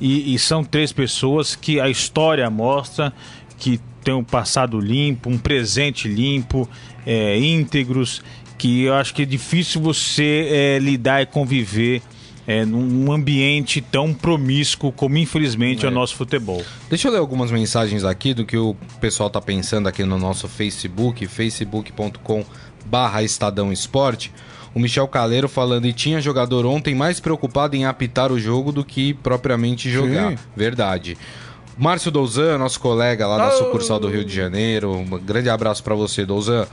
[0.00, 3.12] e, e são três pessoas que a história mostra
[3.58, 6.68] que tem um passado limpo, um presente limpo,
[7.04, 8.22] é, íntegros,
[8.56, 12.02] que eu acho que é difícil você é, lidar e conviver
[12.46, 16.62] é, num, ambiente tão promíscuo como, infelizmente, é o nosso futebol.
[16.88, 20.48] Deixa eu ler algumas mensagens aqui do que o pessoal tá pensando aqui no nosso
[20.48, 22.44] Facebook, facebook.com
[22.84, 24.32] barra Estadão Esporte.
[24.74, 28.84] O Michel Caleiro falando, e tinha jogador ontem mais preocupado em apitar o jogo do
[28.84, 30.32] que propriamente jogar.
[30.32, 30.38] Sim.
[30.54, 31.16] Verdade.
[31.76, 33.58] Márcio Douzan, nosso colega lá da Oh.
[33.58, 34.92] sucursal do Rio de Janeiro.
[34.92, 36.66] Um grande abraço pra você, Douzan.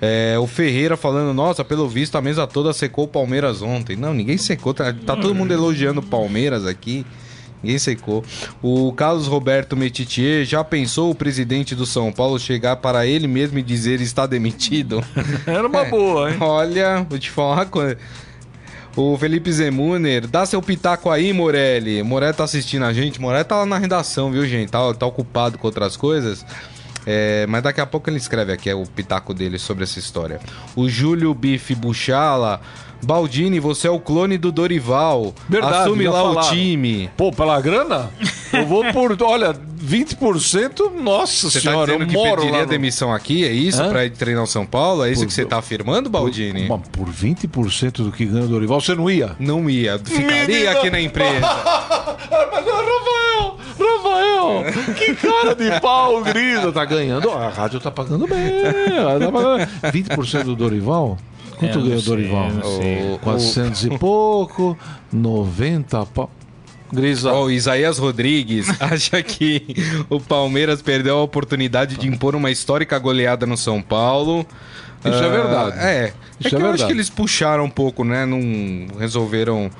[0.00, 3.94] É, o Ferreira falando, nossa, pelo visto a mesa toda secou o Palmeiras ontem.
[3.96, 4.74] Não, ninguém secou.
[4.74, 7.06] Tá, tá todo mundo elogiando o Palmeiras aqui.
[7.62, 8.24] Ninguém secou.
[8.62, 13.58] O Carlos Roberto Metitier já pensou o presidente do São Paulo chegar para ele mesmo
[13.58, 15.04] e dizer está demitido?
[15.46, 16.38] Era uma boa, hein?
[16.40, 17.98] Olha, vou te falar uma coisa.
[18.96, 22.02] O Felipe Zemuner, dá seu pitaco aí, Morelli.
[22.02, 23.20] Morelli tá assistindo a gente.
[23.20, 24.70] Morelli tá lá na redação, viu, gente?
[24.70, 26.44] Tá, tá ocupado com outras coisas.
[27.06, 30.40] É, mas daqui a pouco ele escreve aqui é o pitaco dele sobre essa história.
[30.76, 32.60] O Júlio Bife Buchala.
[33.02, 35.34] Baldini, você é o clone do Dorival.
[35.48, 36.48] Verdade, Assume lá falaram.
[36.48, 37.10] o time.
[37.16, 38.10] Pô, pela grana?
[38.52, 39.16] Eu vou por.
[39.22, 42.70] Olha, 20%, nossa Você tá senhora, dizendo eu que moro pediria lá no...
[42.70, 43.44] demissão aqui?
[43.44, 43.82] É isso?
[43.82, 43.88] Hã?
[43.90, 45.04] Pra ir treinar o São Paulo?
[45.04, 46.66] É isso Por- que você tá afirmando, Baldini?
[46.68, 49.34] Por, por 20% do que ganha o Dorival, você não ia?
[49.38, 49.98] Não ia.
[49.98, 50.70] Ficaria Menina!
[50.72, 51.40] aqui na empresa.
[52.30, 56.70] Mas, Rafael, Rafael, que cara de pau, grisa.
[56.72, 58.38] Tá ganhando, a rádio tá pagando bem.
[59.18, 59.66] Tá pagando...
[59.92, 61.16] 20% do Dorival?
[61.58, 62.50] Quanto É, ganha o Dorival?
[62.78, 63.12] sei.
[63.14, 64.76] O- 400 e pouco,
[65.12, 66.30] 90 pau.
[66.92, 69.64] Grisa, o Isaías Rodrigues acha que
[70.08, 74.44] o Palmeiras perdeu a oportunidade de impor uma histórica goleada no São Paulo.
[75.04, 75.78] Isso é Ah, verdade.
[75.78, 76.12] É.
[76.38, 78.26] Isso é que é eu acho que eles puxaram um pouco, né?
[78.26, 79.70] Não resolveram.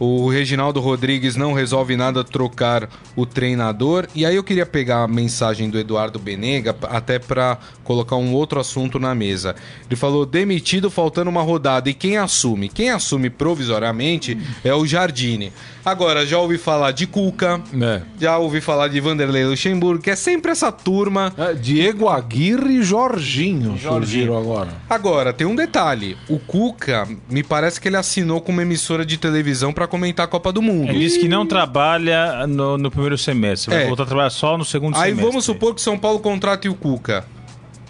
[0.00, 4.06] O Reginaldo Rodrigues não resolve nada trocar o treinador.
[4.14, 8.60] E aí eu queria pegar a mensagem do Eduardo Benega até para colocar um outro
[8.60, 9.56] assunto na mesa.
[9.90, 11.90] Ele falou demitido faltando uma rodada.
[11.90, 12.68] E quem assume?
[12.68, 15.52] Quem assume provisoriamente é o Jardine.
[15.88, 18.02] Agora, já ouvi falar de Cuca, É.
[18.20, 21.32] já ouvi falar de Vanderlei Luxemburgo, que é sempre essa turma.
[21.36, 24.68] É, Diego Aguirre e Jorginho, surgiram agora.
[24.88, 26.16] Agora, tem um detalhe.
[26.28, 30.28] O Cuca, me parece que ele assinou com uma emissora de televisão pra comentar a
[30.28, 30.90] Copa do Mundo.
[30.90, 33.86] Ele disse que não trabalha no, no primeiro semestre, vai É.
[33.86, 35.24] voltar a trabalhar só no segundo Aí semestre.
[35.26, 37.24] vamos supor que São Paulo contrate o Cuca.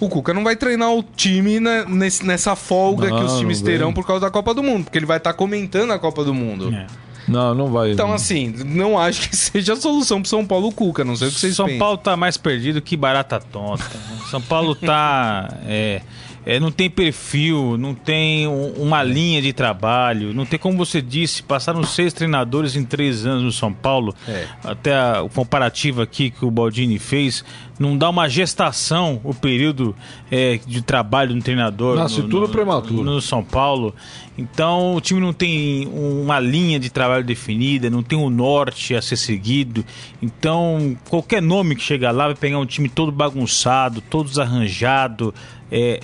[0.00, 1.84] O Cuca não vai treinar o time na-
[2.22, 4.96] nessa folga que os Não, times não terão por causa da Copa do Mundo, porque
[4.96, 6.72] ele vai estar comentando a Copa do Mundo.
[6.72, 6.86] É.
[7.28, 7.92] Não, não vai.
[7.92, 11.30] Então, assim, não acho que seja a solução pro São Paulo Cuca, não sei o
[11.32, 11.78] que vocês São pensam.
[11.78, 13.84] Paulo tá mais perdido que barata tonta.
[14.30, 15.48] São Paulo tá.
[15.66, 16.00] é,
[16.46, 21.02] é, não tem perfil, não tem um- uma linha de trabalho, não tem, como você
[21.02, 24.14] disse, passaram seis treinadores em três anos no São Paulo.
[24.26, 24.46] É.
[24.64, 27.44] Até a- o comparativo aqui que o Baldini fez,
[27.78, 29.94] não dá uma gestação o período
[30.30, 31.96] é, de trabalho do treinador.
[31.96, 33.02] Nasce tudo prematuro.
[33.02, 33.94] No São Paulo.
[34.36, 39.02] Então o time não tem uma linha de trabalho definida, não tem um norte a
[39.02, 39.84] ser seguido.
[40.22, 45.34] Então qualquer nome que chegar lá vai pegar um time todo bagunçado, todo desarranjado,
[45.70, 46.00] é,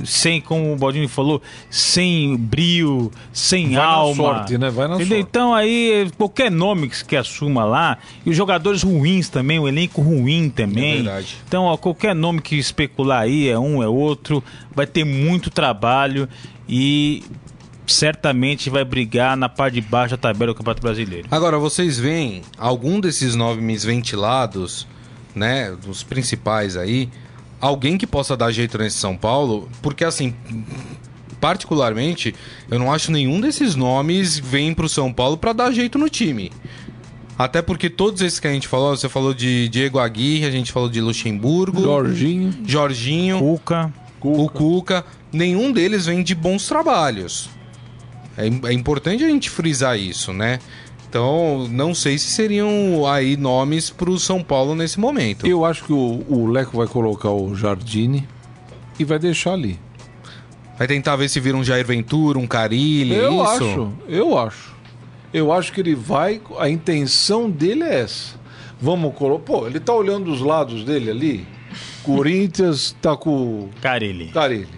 [0.00, 4.14] é, sem, como o Baldini falou, sem brio, sem Vai na alma.
[4.14, 4.70] sorte, né?
[4.70, 5.18] Vai na Entendeu?
[5.18, 5.28] sorte.
[5.30, 10.00] Então aí qualquer nome que, que assuma lá, e os jogadores ruins também, o elenco
[10.00, 11.06] ruim também.
[11.06, 11.36] É verdade.
[11.46, 14.42] Então, ó, qualquer nome que especular aí, é um, é outro,
[14.74, 16.28] vai ter muito trabalho
[16.68, 17.22] e
[17.86, 21.28] certamente vai brigar na parte de baixo da tabela do Campeonato Brasileiro.
[21.30, 24.86] Agora, vocês veem algum desses nomes ventilados,
[25.34, 27.10] né, dos principais aí,
[27.60, 29.68] alguém que possa dar jeito nesse São Paulo?
[29.82, 30.34] Porque, assim,
[31.40, 32.34] particularmente,
[32.70, 36.50] eu não acho nenhum desses nomes vem pro São Paulo pra dar jeito no time.
[37.38, 40.70] Até porque todos esses que a gente falou, você falou de Diego Aguirre, a gente
[40.70, 42.54] falou de Luxemburgo, Jorginho.
[42.64, 47.50] Jorginho, Cuca, o Cuca, nenhum deles vem de bons trabalhos.
[48.36, 50.58] É, é importante a gente frisar isso, né?
[51.08, 55.46] Então, não sei se seriam aí nomes pro São Paulo nesse momento.
[55.46, 58.26] Eu acho que o, o Leco vai colocar o Jardine
[58.98, 59.78] e vai deixar ali.
[60.76, 63.64] Vai tentar ver se vira um Jair Ventura, um Carilli, eu isso?
[63.64, 64.73] acho, eu acho.
[65.34, 66.40] Eu acho que ele vai.
[66.58, 68.36] A intenção dele é essa.
[68.80, 69.44] Vamos colocar.
[69.44, 71.46] Pô, ele tá olhando os lados dele ali.
[72.04, 74.68] Corinthians tá com Carilli, Carilli.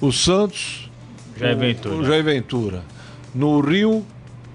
[0.00, 0.90] O Santos.
[1.38, 1.94] Jair Ventura.
[1.94, 2.82] O Jair Ventura.
[3.34, 4.04] No Rio,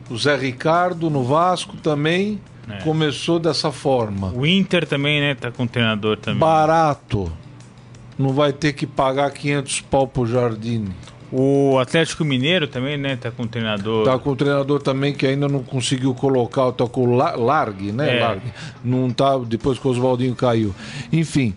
[0.09, 1.09] o Zé Ricardo.
[1.09, 2.41] No Vasco também.
[2.69, 2.81] É.
[2.81, 4.33] Começou dessa forma.
[4.35, 5.33] o Inter também, né?
[5.35, 6.39] Tá com o treinador também.
[6.39, 7.31] Barato.
[8.19, 10.89] Não vai ter que pagar 500 pau pro Jardine.
[11.31, 13.17] O Atlético Mineiro também, né?
[13.17, 14.05] Tá com o treinador.
[14.05, 17.91] Tá com o treinador também que ainda não conseguiu colocar, tá com o La- Largue,
[17.91, 18.17] né?
[18.17, 18.19] É.
[18.21, 18.53] Largue.
[18.83, 20.73] Não tá, depois que o Oswaldinho caiu.
[21.11, 21.53] Enfim,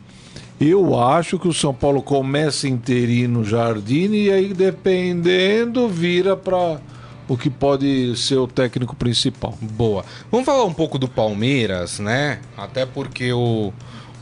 [0.61, 6.81] eu acho que o São Paulo começa interino Jardine e aí, dependendo, vira para
[7.29, 9.57] o que pode ser o técnico principal.
[9.61, 10.05] Boa.
[10.33, 12.41] Vamos falar um pouco do Palmeiras, né?
[12.57, 13.73] Até porque o,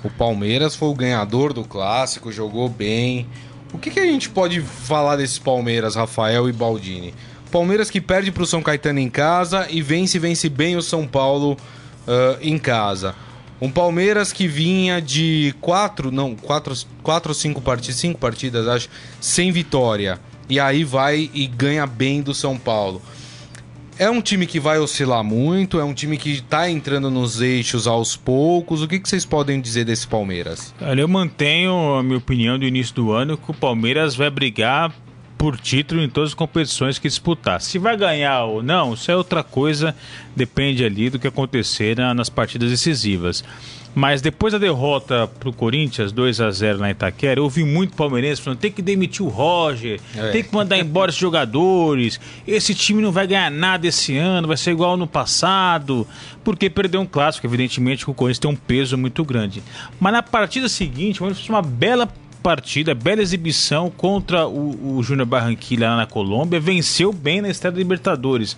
[0.05, 3.27] o Palmeiras foi o ganhador do clássico, jogou bem.
[3.73, 7.15] O que, que a gente pode falar desses Palmeiras, Rafael e Baldini?
[7.51, 11.07] Palmeiras que perde para o São Caetano em casa e vence, vence bem o São
[11.07, 11.57] Paulo
[12.07, 13.15] ah, em casa.
[13.61, 18.89] Um Palmeiras que vinha de quatro, não, quatro, quatro ou cinco partidas, cinco partidas, acho,
[19.21, 20.19] sem vitória.
[20.49, 23.03] E aí vai e ganha bem do São Paulo.
[23.99, 27.87] É um time que vai oscilar muito, é um time que tá entrando nos eixos
[27.89, 28.81] aos poucos.
[28.81, 30.73] O que, que vocês podem dizer desse Palmeiras?
[30.81, 34.93] Olha, eu mantenho a minha opinião do início do ano que o Palmeiras vai brigar
[35.37, 37.61] por título em todas as competições que disputar.
[37.61, 39.95] Se vai ganhar ou não, isso é outra coisa,
[40.35, 43.43] depende ali do que acontecer na- nas partidas decisivas.
[43.99, 48.41] Mas depois da derrota pro Corinthians, 2 a 0 na Itaquera, eu ouvi muito palmeirense
[48.41, 50.31] falando: tem que demitir o Roger, É.
[50.31, 54.57] tem que mandar embora esses jogadores, esse time não vai ganhar nada esse ano, vai
[54.57, 56.07] ser igual no passado,
[56.45, 59.65] porque perdeu um clássico, evidentemente que o Corinthians tem um peso muito grande.
[59.99, 62.09] Mas na partida seguinte, o Palmeiras fez uma bela
[62.41, 67.73] partida, bela exibição contra o, o Júnior Barranquilla lá na Colômbia, venceu bem na estreia
[67.73, 68.57] da Libertadores.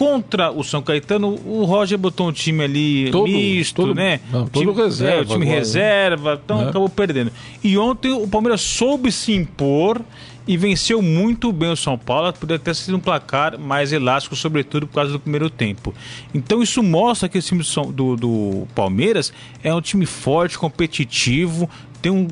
[0.00, 4.18] Contra o São Caetano, o Roger botou um time ali Todo- misto, todo- né?
[4.32, 5.54] não, todo time, reserva é, o time agora, né?
[5.58, 6.68] reserva, então É.
[6.70, 7.30] acabou perdendo.
[7.62, 10.00] E ontem o Palmeiras soube se impor
[10.48, 14.86] e venceu muito bem o São Paulo, poderia ter sido um placar mais elástico, sobretudo
[14.86, 15.94] por causa do primeiro tempo.
[16.32, 19.30] Então isso mostra que esse time do- do Palmeiras
[19.62, 21.68] é um time forte, competitivo,
[22.00, 22.26] tem um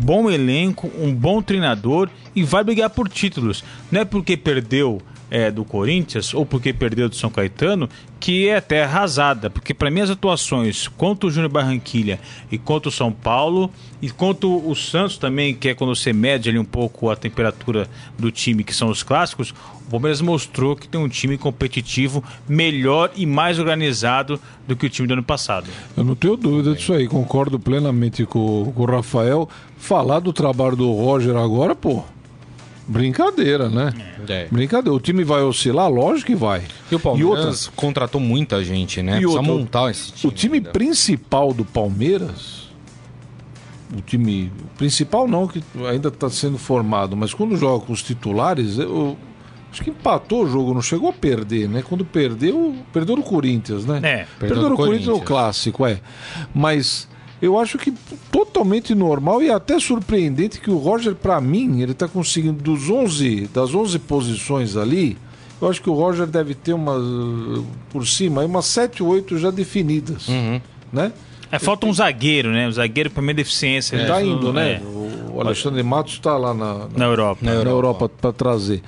[0.00, 3.62] bom elenco, um bom treinador e vai brigar por títulos.
[3.92, 5.02] Não é porque perdeu
[5.34, 9.90] é, do Corinthians ou porque perdeu do São Caetano que é até arrasada, porque para
[9.90, 12.20] mim as atuações contra o Júnior Barranquilha
[12.52, 13.68] e contra o São Paulo
[14.00, 17.88] e contra o Santos também, que é quando você mede ali um pouco a temperatura
[18.16, 19.52] do time, que são os clássicos,
[19.86, 24.90] o Palmeiras mostrou que tem um time competitivo melhor e mais organizado do que o
[24.90, 25.68] time do ano passado.
[25.96, 29.48] Eu não tenho dúvida disso aí, concordo plenamente com, com o Rafael.
[29.76, 32.04] Falar do trabalho do Roger agora, pô,
[32.86, 33.92] brincadeira, né?
[34.28, 34.46] É.
[34.50, 34.94] Brincadeira.
[34.94, 35.90] O time vai oscilar?
[35.90, 36.62] Lógico que vai.
[36.90, 39.12] E o Palmeiras outra, contratou muita gente, né?
[39.12, 40.32] E Precisa outra, montar esse time.
[40.32, 40.70] o time ainda.
[40.70, 42.68] principal do Palmeiras,
[43.96, 48.78] o time principal não, que ainda está sendo formado, mas quando joga com os titulares,
[48.78, 49.16] eu
[49.70, 51.82] acho que empatou o jogo, não chegou a perder, né?
[51.82, 54.00] Quando perdeu, perdeu no Corinthians, né?
[54.02, 55.28] É, perdeu, no Corinthians no Corinthians.
[55.28, 56.00] clássico, é.
[56.54, 57.08] Mas
[57.44, 57.92] eu acho que
[58.32, 63.48] totalmente normal e até surpreendente que o Roger, para mim, ele está conseguindo dos 11,
[63.52, 65.18] das 11 posições ali,
[65.60, 69.50] eu acho que o Roger deve ter umas, uh, por cima, umas 7, 8 já
[69.50, 70.60] definidas, Uhum.
[70.92, 71.12] né?
[71.52, 72.66] É, falta um zagueiro, né?
[72.66, 74.06] Um zagueiro para minha deficiência.
[74.06, 74.26] Tá né?
[74.26, 74.72] indo, né?
[74.72, 74.82] É,
[75.32, 77.44] O Alexandre Matos está lá na, na, na Europa.
[77.44, 77.70] na Europa.
[77.70, 78.82] Europa para trazer.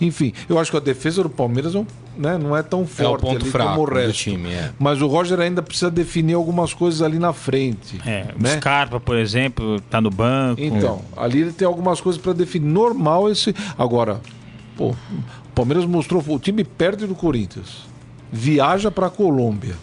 [0.00, 2.86] Enfim, eu acho que a defesa do Palmeiras não, né, não é tão É o
[2.86, 4.18] forte ponto ali fraco como o do resto.
[4.18, 4.70] time, é.
[4.78, 8.00] Mas o Roger ainda precisa definir algumas coisas ali na frente.
[8.06, 8.56] É, o né?
[8.56, 10.60] Scarpa, por exemplo, tá no banco.
[10.60, 12.66] Então, ali ele tem algumas coisas para definir.
[12.66, 13.54] Normal esse.
[13.78, 14.20] Agora,
[14.76, 14.96] pô, o
[15.54, 16.22] Palmeiras mostrou.
[16.26, 17.86] O time perde do Corinthians.
[18.30, 19.74] Viaja para Colômbia.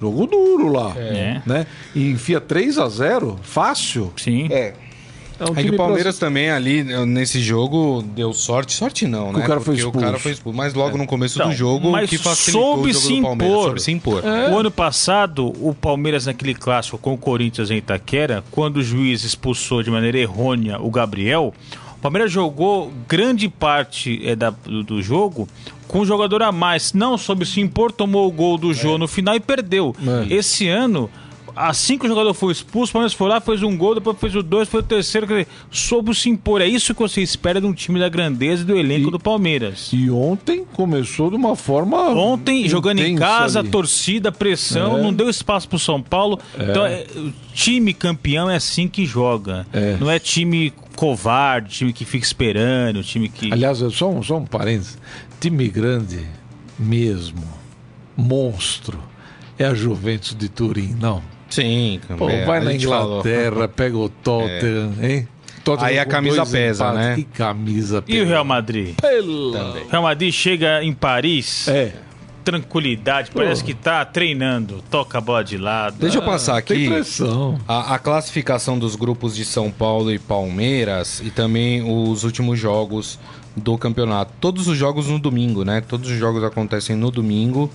[0.00, 0.92] Jogo duro lá.
[0.96, 1.40] É.
[1.46, 1.66] Né?
[1.94, 4.12] E enfia 3 a 0 fácil.
[4.16, 4.48] Sim.
[4.50, 4.74] É.
[5.42, 8.72] É, um É que time o Palmeiras pra- também ali, nesse jogo, deu sorte.
[8.72, 9.40] Sorte não, né?
[9.40, 10.06] o cara foi Porque o expulso.
[10.06, 10.56] cara foi expulso.
[10.56, 13.22] Mas logo no começo Então, do jogo, mas que facilitou soube o jogo se do
[13.22, 13.52] Palmeiras.
[13.54, 13.64] impor.
[13.64, 14.24] Soube se impor.
[14.26, 14.50] É.
[14.50, 19.24] O ano passado, o Palmeiras naquele clássico com o Corinthians em Itaquera, quando o juiz
[19.24, 21.52] expulsou de maneira errônea o Gabriel,
[21.96, 25.48] o Palmeiras jogou grande parte eh, da- do, do jogo
[25.88, 26.92] com um jogador a mais.
[26.92, 29.94] Não soube se impor, tomou o gol do jogo no final e perdeu.
[30.30, 30.34] É.
[30.34, 31.08] Esse ano.
[31.54, 34.34] Assim que o jogador foi expulso, o Palmeiras foi lá, fez um gol, depois fez
[34.34, 35.26] o dois, foi o terceiro.
[35.26, 36.60] Quer dizer, soube se impor.
[36.62, 39.20] É isso que você espera de um time da grandeza e do elenco E- do
[39.20, 39.90] Palmeiras.
[39.92, 42.10] E ontem começou de uma forma.
[42.10, 43.68] Ontem, jogando em casa, ali.
[43.68, 45.02] torcida, pressão, É.
[45.02, 46.38] não deu espaço pro São Paulo.
[46.58, 49.66] Então, é, o time campeão é assim que joga.
[49.72, 49.96] É.
[50.00, 53.52] Não é time covarde, time que fica esperando, time que.
[53.52, 54.96] Aliás, é só um, só um parênteses.
[55.40, 56.20] Time grande
[56.78, 57.42] mesmo,
[58.16, 58.98] monstro,
[59.58, 61.22] é a Juventus de Turim, não.
[61.52, 63.20] Sim, Pô, é, vai a na gente falou.
[63.20, 65.28] Inglaterra, pega o Tottenham, hein?
[65.62, 67.06] Tottenham Aí a camisa pesa, empates.
[67.08, 67.14] né?
[67.16, 68.94] Que camisa E o Real Madrid?
[69.00, 69.76] Pela...
[69.90, 71.92] Real Madrid chega em Paris, É,
[72.42, 75.96] tranquilidade, parece que tá treinando, toca a bola de lado.
[75.98, 77.58] Deixa eu passar tem aqui pressão.
[77.68, 83.18] a, a classificação dos grupos de São Paulo e Palmeiras e também os últimos jogos
[83.56, 84.32] do campeonato.
[84.40, 85.80] Todos os jogos no domingo, né?
[85.82, 87.70] Todos os jogos acontecem no domingo,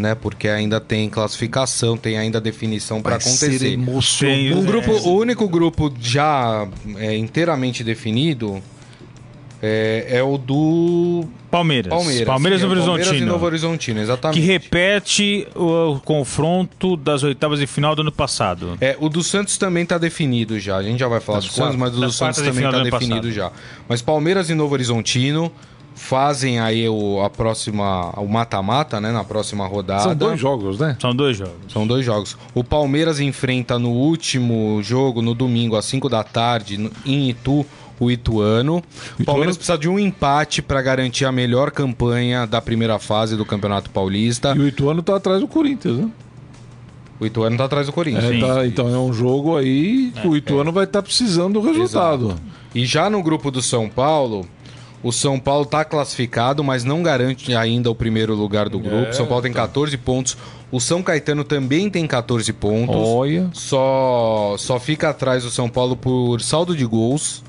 [0.00, 0.14] né?
[0.14, 3.78] Porque ainda tem classificação, tem ainda definição para acontecer.
[3.78, 8.62] Um grupo, o único grupo já é, inteiramente definido
[9.62, 11.90] é, é o do Palmeiras.
[11.90, 12.26] Palmeiras.
[12.26, 13.20] Palmeiras é Novo Palmeiras e.
[13.20, 14.40] Novo Horizontino, exatamente.
[14.40, 18.78] Que repete o, o confronto das oitavas de final do ano passado.
[18.80, 20.76] É, o do Santos também tá definido já.
[20.76, 22.84] A gente já vai falar Das do Santos, mas o do Santos também tá ano
[22.84, 23.32] definido passado.
[23.32, 23.52] já.
[23.88, 25.52] Mas Palmeiras e Novo Horizontino
[26.00, 30.02] fazem aí o, a próxima, o mata-mata, né, na próxima rodada.
[30.02, 30.96] São dois jogos, né?
[30.98, 31.54] São dois jogos.
[31.68, 32.36] São dois jogos.
[32.54, 37.64] O Palmeiras enfrenta no último jogo, no domingo, às 5 da tarde, no- em Itu,
[38.00, 38.82] o Ituano.
[39.20, 43.44] O Palmeiras precisa de um empate para garantir a melhor campanha da primeira fase do
[43.44, 44.54] Campeonato Paulista.
[44.56, 46.10] E o Ituano tá atrás do Corinthians, né?
[47.20, 48.24] O Ituano tá atrás do Corinthians.
[48.24, 52.34] É, tá- então é um jogo aí que o Ituano vai estar precisando do resultado.
[52.74, 54.46] E já no grupo do São Paulo,
[55.02, 59.08] O São Paulo está classificado, mas não garante ainda o primeiro lugar do grupo.
[59.08, 59.62] É, São Paulo tem tá.
[59.62, 60.36] 14 pontos.
[60.70, 62.96] O São Caetano também tem 14 pontos.
[62.96, 63.48] Olha.
[63.52, 67.42] Só, só fica atrás do São Paulo por saldo de gols.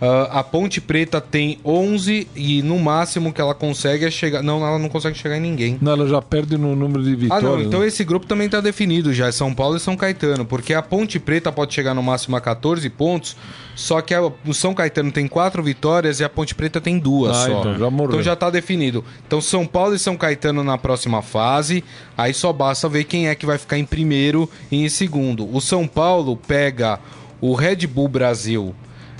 [0.00, 4.42] Ah, a Ponte Preta tem 11 e no máximo que ela consegue é chegar.
[4.42, 5.76] Não, ela não consegue chegar em ninguém.
[5.80, 7.42] Não, ela já perde no número de Ah, vitórias.
[7.44, 7.60] não.
[7.60, 7.86] Então né?
[7.86, 9.26] esse grupo também tá definido já.
[9.28, 10.44] É São Paulo e São Caetano.
[10.46, 13.36] Porque a Ponte Preta pode chegar no máximo a 14 pontos.
[13.76, 17.36] Só que a- o São Caetano tem quatro vitórias e a Ponte Preta tem duas
[17.36, 17.60] Ah, só.
[17.60, 18.10] então já morreu.
[18.12, 19.04] Então já tá definido.
[19.26, 21.84] Então São Paulo e São Caetano na próxima fase.
[22.16, 25.46] Aí só basta ver quem é que vai ficar em primeiro e em segundo.
[25.54, 26.98] O São Paulo pega
[27.40, 28.74] o Red Bull Brasil.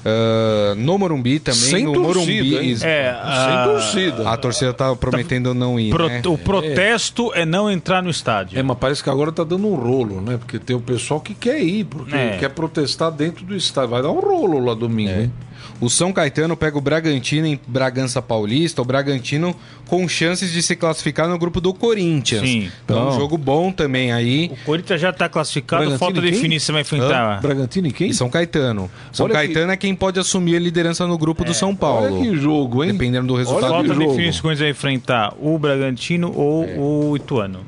[0.05, 2.73] Ah, no Morumbi também, Sem no torcida, Morumbi.
[2.73, 2.91] É, Sem
[3.23, 4.29] a- torcida.
[4.31, 5.91] A torcida tá prometendo não ir.
[5.91, 6.23] Pro- né?
[6.27, 7.45] O protesto é.
[7.45, 8.59] não entrar no estádio.
[8.59, 10.37] É, mas parece que agora tá dando um rolo, né?
[10.39, 12.37] Porque tem o pessoal que quer ir, porque É.
[12.39, 13.91] quer protestar dentro do estádio.
[13.91, 15.23] Vai dar um rolo lá domingo, É.
[15.23, 15.33] hein?
[15.81, 18.83] O São Caetano pega o Bragantino em Bragança Paulista.
[18.83, 19.57] O Bragantino
[19.87, 22.43] com chances de se classificar no grupo do Corinthians.
[22.43, 22.71] Sim.
[22.85, 23.19] Então, um Então.
[23.19, 24.51] jogo bom também aí.
[24.53, 26.33] O Corinthians já está classificado, Bragantino falta e quem?
[26.33, 27.41] definir se vai enfrentar.
[27.41, 28.11] Bragantino e quem?
[28.11, 28.91] E São Caetano.
[29.11, 32.15] São Olha Caetano é quem pode assumir a liderança no grupo do São Paulo.
[32.15, 32.93] Olha que jogo, hein?
[32.93, 33.65] Dependendo do resultado.
[33.73, 34.11] Olha Falta que jogo.
[34.11, 36.75] definir se o Corinthians vai enfrentar o Bragantino ou É.
[36.79, 37.61] o Ituano.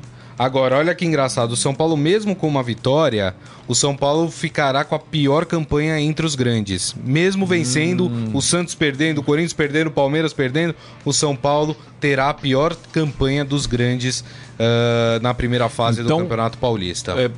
[0.43, 1.51] Agora, olha que engraçado.
[1.53, 3.33] O São Paulo, mesmo com uma vitória,
[3.65, 6.93] o São Paulo ficará com a pior campanha entre os grandes.
[7.01, 8.31] Mesmo vencendo, Hum.
[8.33, 10.75] o Santos perdendo, o Corinthians perdendo, o Palmeiras perdendo,
[11.05, 14.23] o São Paulo terá a pior campanha dos grandes
[14.59, 17.13] ah, na primeira fase Então, do Campeonato Paulista.
[17.13, 17.31] É,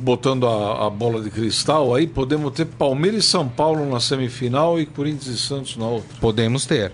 [0.00, 4.78] botando a, a bola de cristal aí, podemos ter Palmeiras e São Paulo na semifinal
[4.78, 6.08] e Corinthians e Santos na outra.
[6.20, 6.92] Podemos ter.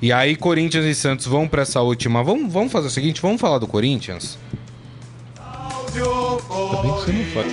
[0.00, 2.22] E aí, Corinthians e Santos vão para essa última.
[2.22, 4.38] Vamos, vamos fazer o seguinte: vamos falar do Corinthians?
[5.94, 7.52] Ainda bem que você não faz.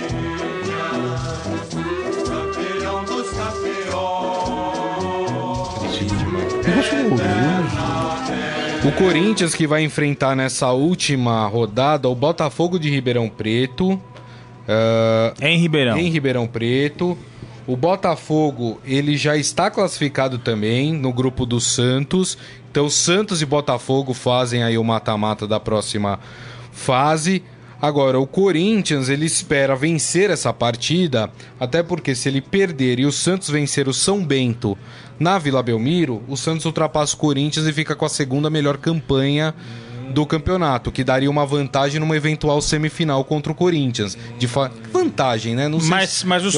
[8.84, 13.98] O Corinthians que vai enfrentar nessa última rodada o Botafogo de Ribeirão Preto.
[14.68, 15.96] ah, É em Ribeirão.
[15.98, 17.16] em Ribeirão Preto.
[17.66, 22.36] O Botafogo, ele já está classificado também no grupo do Santos.
[22.70, 26.20] Então, Santos e Botafogo fazem aí o mata-mata da próxima
[26.70, 27.42] fase.
[27.80, 33.12] Agora, o Corinthians, ele espera vencer essa partida, até porque se ele perder e o
[33.12, 34.76] Santos vencer o São Bento
[35.18, 39.54] na Vila Belmiro, o Santos ultrapassa o Corinthians e fica com a segunda melhor campanha
[40.10, 44.16] do campeonato, que daria uma vantagem numa eventual semifinal contra o Corinthians.
[44.38, 44.70] De fa...
[44.92, 45.68] Vantagem, né?
[45.68, 46.54] Não sei Mas, se mas os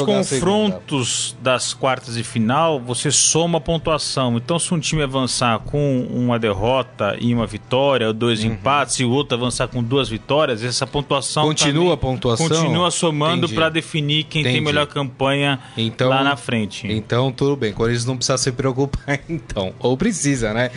[0.51, 4.37] confrontos das quartas de final, você soma a pontuação.
[4.37, 8.51] Então, se um time avançar com uma derrota e uma vitória, ou dois Uhum.
[8.53, 11.45] empates, e o outro avançar com duas vitórias, essa pontuação.
[11.45, 12.49] Continua a pontuação?
[12.49, 14.65] Continua somando para definir quem tem Entendi.
[14.67, 16.87] melhor campanha Então- lá na frente.
[16.91, 17.73] Então, tudo bem.
[17.73, 19.73] Corinthians não precisa se preocupar, então.
[19.81, 20.71] Ou precisa, né?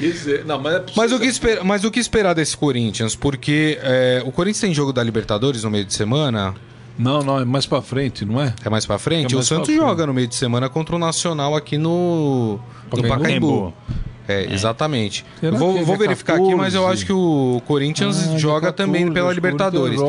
[0.45, 3.15] Não, mas, é Mas o, que espera, mas o que esperar desse Corinthians?
[3.15, 6.53] Porque é, o Corinthians tem jogo da Libertadores no meio de semana.
[6.97, 8.53] Não, não, é mais pra frente, não é?
[8.63, 9.33] É mais pra frente?
[9.33, 9.87] É o mais Santos pra frente.
[9.87, 12.59] joga no meio de semana contra o Nacional aqui no,
[12.91, 13.07] no Pacaembu?
[13.07, 13.73] Pacaembu.
[14.29, 15.25] É, exatamente.
[15.39, 16.93] Será vou é vou verificar aqui, mas eu 14?
[16.93, 19.99] acho que o Corinthians Ah, joga 14, também pela Libertadores.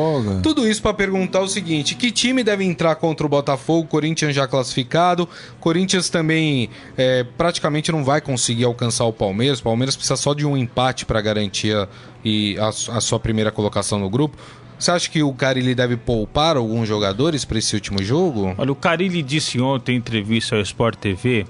[0.43, 3.87] Tudo isso pra perguntar o seguinte: que time deve entrar contra o Botafogo?
[3.87, 5.27] Corinthians já classificado.
[5.59, 9.59] Corinthians também é, praticamente não vai conseguir alcançar o Palmeiras.
[9.59, 11.87] O Palmeiras precisa só de um empate para garantir a,
[12.23, 14.37] e a, a sua primeira colocação no grupo.
[14.77, 18.53] Você acha que o Carilli deve poupar alguns jogadores para esse último jogo?
[18.55, 21.45] Olha, o Carilli disse ontem em entrevista ao Sport TV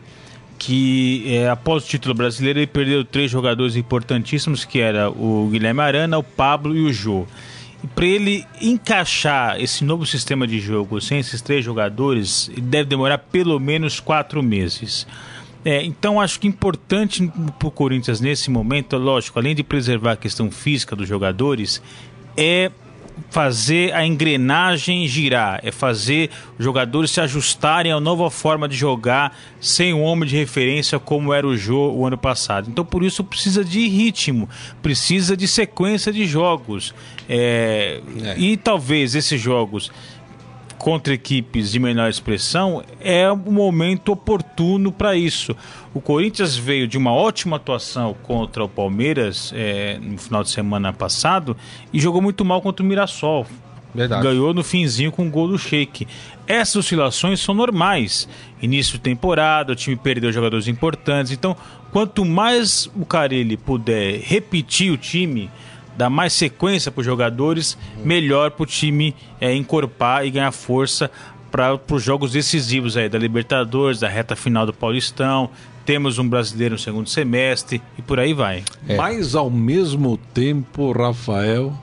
[0.64, 5.82] que é, após o título brasileiro ele perdeu três jogadores importantíssimos, que era o Guilherme
[5.82, 7.26] Arana, o Pablo e o Jô.
[7.84, 13.18] E para ele encaixar esse novo sistema de jogo sem esses três jogadores, deve demorar
[13.18, 15.08] pelo menos quatro meses.
[15.66, 20.16] É, então acho que importante para o Corinthians nesse momento, lógico, além de preservar a
[20.16, 21.82] questão física dos jogadores,
[22.38, 22.70] é
[23.30, 29.38] fazer a engrenagem girar, é fazer os jogadores se ajustarem à nova forma de jogar
[29.60, 32.70] sem um homem de referência como era o Jô o ano passado.
[32.70, 34.50] Então por isso precisa de ritmo,
[34.82, 36.94] precisa de sequência de jogos.
[37.30, 38.38] É, É.
[38.38, 39.92] E talvez esses jogos
[40.82, 45.56] contra equipes de menor expressão é o momento oportuno para isso.
[45.94, 50.92] O Corinthians veio de uma ótima atuação contra o Palmeiras é, no final de semana
[50.92, 51.56] passado
[51.94, 53.46] e jogou muito mal contra o Mirassol.
[53.94, 54.24] Verdade.
[54.24, 56.08] Ganhou no finzinho com o gol do Sheik.
[56.48, 58.28] Essas oscilações são normais.
[58.60, 61.32] Início de temporada, o time perdeu jogadores importantes.
[61.32, 61.56] Então,
[61.92, 65.48] quanto mais o Carelli puder repetir o time,
[65.98, 71.12] dar mais sequência para os jogadores, melhor para o time é, encorpar e ganhar força
[71.52, 75.50] para os jogos decisivos aí da Libertadores, da reta final do Paulistão,
[75.86, 78.64] temos um brasileiro no segundo semestre e por aí vai.
[78.88, 78.96] É.
[78.96, 81.74] Mas ao mesmo tempo, Rafael,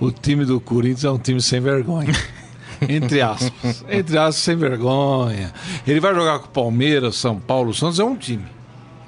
[0.00, 2.12] o time do Corinthians é um time sem vergonha.
[2.88, 3.84] Entre aspas.
[3.88, 5.52] Entre aspas, sem vergonha.
[5.86, 8.44] Ele vai jogar com o Palmeiras, São Paulo, Santos, é um time.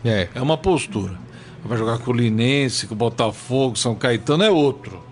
[0.04, 0.28] É.
[0.32, 1.23] É uma postura.
[1.64, 5.02] Vai jogar com o Linense, com o Botafogo, São Caetano é outro.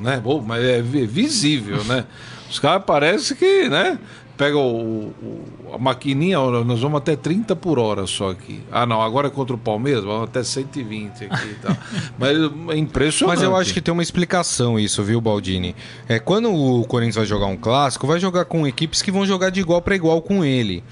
[0.00, 0.20] Né?
[0.22, 2.04] Bom, mas é visível, né?
[2.50, 3.98] Os caras parecem que, né?
[4.36, 8.60] pega o, o, a maquininha, nós vamos até 30 por hora só aqui.
[8.70, 11.76] Ah, não, agora é contra o Palmeiras, vamos até 120 aqui e tal.
[12.18, 12.36] Mas
[12.70, 13.36] é impressionante.
[13.36, 15.74] Mas eu acho que tem uma explicação isso, viu, Baldini?
[16.08, 19.50] É, quando o Corinthians vai jogar um clássico, vai jogar com equipes que vão jogar
[19.50, 20.82] de igual para igual com ele.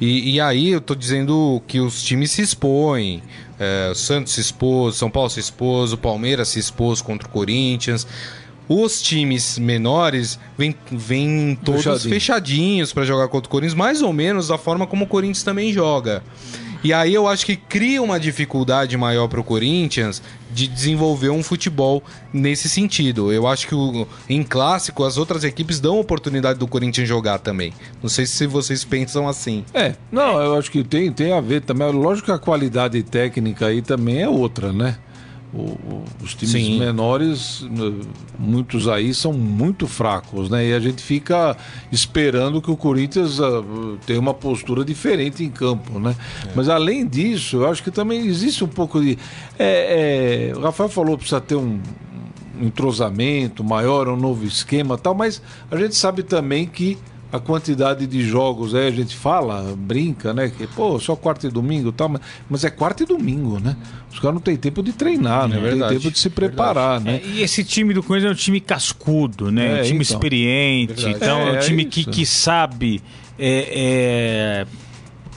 [0.00, 3.22] E, e, aí eu tô dizendo que os times se expõem.
[3.58, 7.30] É, o Santos se expôs, São Paulo se expôs, o Palmeiras se expôs contra o
[7.30, 8.06] Corinthians.
[8.68, 12.14] Os times menores vêm, vêm todos Fechadinho.
[12.14, 15.72] fechadinhos para jogar contra o Corinthians, mais ou menos da forma como o Corinthians também
[15.72, 16.22] joga.
[16.84, 21.42] E aí eu acho que cria uma dificuldade maior para o Corinthians de desenvolver um
[21.42, 22.02] futebol
[22.32, 23.32] nesse sentido.
[23.32, 27.72] Eu acho que o, em clássico as outras equipes dão oportunidade do Corinthians jogar também.
[28.02, 29.64] Não sei se vocês pensam assim.
[29.72, 31.90] É, não, eu acho que tem, tem a ver também.
[31.90, 34.96] Lógico que a qualidade técnica aí também é outra, né?
[35.54, 36.78] O, os times Sim.
[36.78, 37.62] menores,
[38.38, 40.68] muitos aí são muito fracos, né?
[40.68, 41.54] E a gente fica
[41.90, 46.16] esperando que o Corinthians uh, tenha uma postura diferente em campo, né?
[46.46, 46.52] É.
[46.54, 49.18] Mas além disso, eu acho que também existe um pouco de.
[49.58, 51.78] É, é, o Rafael falou que precisa ter um,
[52.58, 56.96] um entrosamento maior, um novo esquema tal, mas a gente sabe também que
[57.32, 60.52] a quantidade de jogos, aí a gente fala, brinca, né?
[60.54, 63.74] Que, pô, só quarta e domingo e tal, mas, mas é quarta e domingo, né?
[64.12, 65.56] Os caras não têm tempo de treinar, né?
[65.56, 67.26] É não tem tempo de se preparar, verdade.
[67.26, 67.32] né?
[67.32, 69.78] É, e esse time do Corinthians é um time cascudo, né?
[69.78, 70.16] É, um time então.
[70.16, 71.16] experiente, verdade.
[71.16, 73.02] então é, um é time que, que sabe
[73.38, 74.66] é, é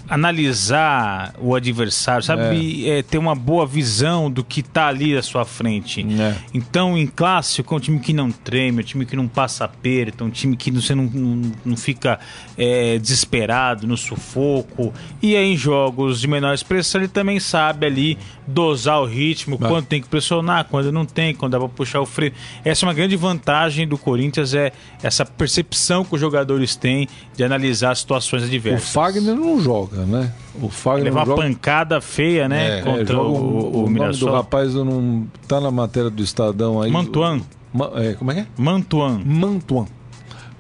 [0.08, 2.88] analisar o adversário, sabe?
[2.88, 2.99] É.
[2.99, 6.06] É, ter uma boa visão do que está ali à sua frente.
[6.20, 6.36] É.
[6.53, 9.66] Então, em clássico, é um time que não treme, é um time que não passa
[9.66, 12.20] aperto, é um time que você não, não, não fica
[12.58, 14.93] é, desesperado, no sufoco.
[15.22, 19.70] E aí, em jogos de menor expressão, ele também sabe ali dosar o ritmo, Vai.
[19.70, 22.34] quando tem que pressionar, quando não tem, quando dá para puxar o freio.
[22.64, 27.43] Essa é uma grande vantagem do Corinthians, é essa percepção que os jogadores têm de
[27.43, 28.88] analisar situações adversas.
[28.88, 30.33] O Fagner não joga joga, né?
[30.61, 31.41] O Fagner uma joga...
[31.41, 32.79] pancada feia, né?
[32.79, 36.21] É, contra é, o, o, o, o nome do rapaz não tá na matéria do
[36.21, 36.91] Estadão aí.
[36.91, 37.41] Mantuan.
[37.73, 38.47] O, é, como é que é?
[38.57, 39.21] Mantuan.
[39.25, 39.85] Mantuan.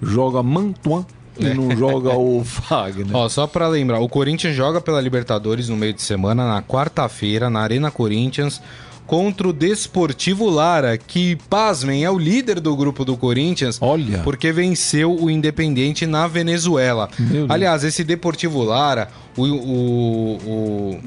[0.01, 1.05] Joga Mantuan
[1.37, 3.15] e não joga o Fagner.
[3.15, 7.49] Ó, só para lembrar, o Corinthians joga pela Libertadores no meio de semana, na quarta-feira,
[7.49, 8.61] na Arena Corinthians
[9.05, 13.77] contra o Desportivo Lara, que, pasmem, é o líder do grupo do Corinthians.
[13.81, 14.19] Olha.
[14.19, 17.09] Porque venceu o Independente na Venezuela.
[17.49, 20.99] Aliás, esse Deportivo Lara, o, o, o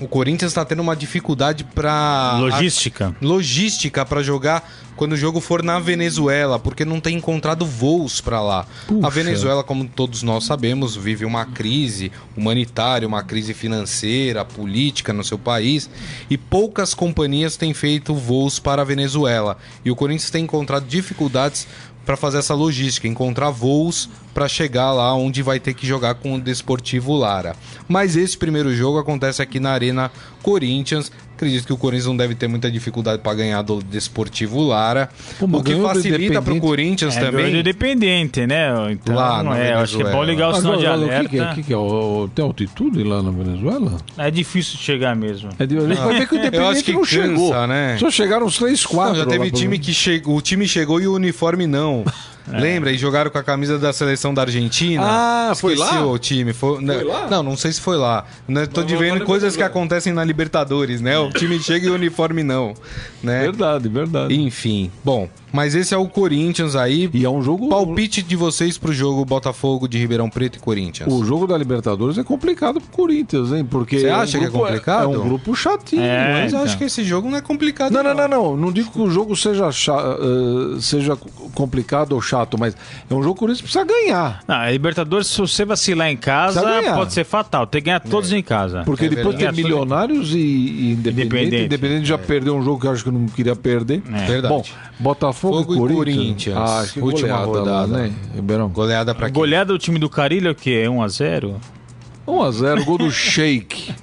[0.00, 5.40] o Corinthians está tendo uma dificuldade para logística, a, logística para jogar quando o jogo
[5.40, 8.66] for na Venezuela, porque não tem encontrado voos para lá.
[8.86, 9.06] Puxa.
[9.06, 15.24] A Venezuela, como todos nós sabemos, vive uma crise humanitária, uma crise financeira, política no
[15.24, 15.88] seu país,
[16.28, 19.56] e poucas companhias têm feito voos para a Venezuela.
[19.82, 21.66] E o Corinthians tem encontrado dificuldades
[22.04, 26.34] para fazer essa logística, encontrar voos para chegar lá onde vai ter que jogar com
[26.34, 27.54] o Desportivo Lara.
[27.88, 30.10] Mas esse primeiro jogo acontece aqui na Arena
[30.42, 31.10] Corinthians.
[31.40, 35.08] Acredito que o Corinthians não deve ter muita dificuldade para ganhar do Desportivo Lara.
[35.38, 37.46] Pô, o que facilita para o Corinthians é, também.
[37.46, 38.68] É independente, né?
[38.92, 41.24] Então, lá não é, acho que é bom ligar o sinal de alerta.
[41.24, 41.76] O que, é, que, que é?
[41.78, 43.96] O, tem altitude lá na Venezuela?
[44.18, 45.48] É difícil de chegar mesmo.
[45.58, 46.04] É de, ah.
[46.04, 47.66] vai ver que o Independente que não cansa, chegou.
[47.66, 47.96] Né?
[47.98, 49.08] Só chegaram uns 3, 4.
[49.08, 52.04] Não, já teve time que chegou, o time chegou e o uniforme não.
[52.52, 52.58] É.
[52.58, 52.92] Lembra?
[52.92, 55.02] E jogaram com a camisa da seleção da Argentina.
[55.04, 56.04] Ah, foi lá?
[56.06, 56.52] o time.
[56.52, 57.02] Foi, foi né?
[57.02, 57.28] lá?
[57.28, 58.24] Não, não sei se foi lá.
[58.46, 58.66] Né?
[58.66, 61.18] Tô vendo coisas que acontecem na Libertadores, né?
[61.18, 62.74] O time chega e o uniforme não.
[63.22, 63.42] Né?
[63.42, 64.34] Verdade, verdade.
[64.34, 64.90] Enfim.
[65.04, 67.08] Bom, mas esse é o Corinthians aí.
[67.12, 67.68] E é um jogo.
[67.68, 71.12] Palpite de vocês pro jogo Botafogo de Ribeirão Preto e Corinthians.
[71.12, 73.64] O jogo da Libertadores é complicado pro Corinthians, hein?
[73.64, 74.00] Porque.
[74.00, 75.10] Você acha é um que é complicado?
[75.10, 76.02] É, é um grupo chatinho.
[76.02, 76.64] É, mas então.
[76.64, 77.92] acho que esse jogo não é complicado.
[77.92, 78.40] Não, não, não, não.
[78.40, 81.16] Não, não digo que o jogo seja, uh, seja
[81.54, 82.74] complicado ou chato, mas
[83.08, 84.40] é um jogo que o Corinthians precisa ganhar.
[84.46, 86.62] Não, a Libertadores, se você vacilar em casa,
[86.94, 87.66] pode ser fatal.
[87.66, 88.38] Tem que ganhar todos é.
[88.38, 88.82] em casa.
[88.84, 91.26] Porque é depois tem Milionários e, e Independente.
[91.26, 91.64] Independente.
[91.64, 92.18] Independente já é.
[92.18, 94.02] perdeu um jogo que eu acho que eu não queria perder.
[94.12, 94.26] É.
[94.26, 94.54] Verdade.
[94.54, 94.64] Bom,
[94.98, 95.96] Botafogo Fogo e Corinthians.
[95.96, 96.56] Corinthians.
[96.58, 98.12] Ah, que última rodada, lá, né?
[98.34, 98.68] Ribeirão.
[98.68, 99.34] Goleada pra quem?
[99.34, 100.84] Goleada do time do Carilho é o quê?
[100.86, 101.54] 1x0?
[102.26, 103.94] 1x0, gol do Sheik.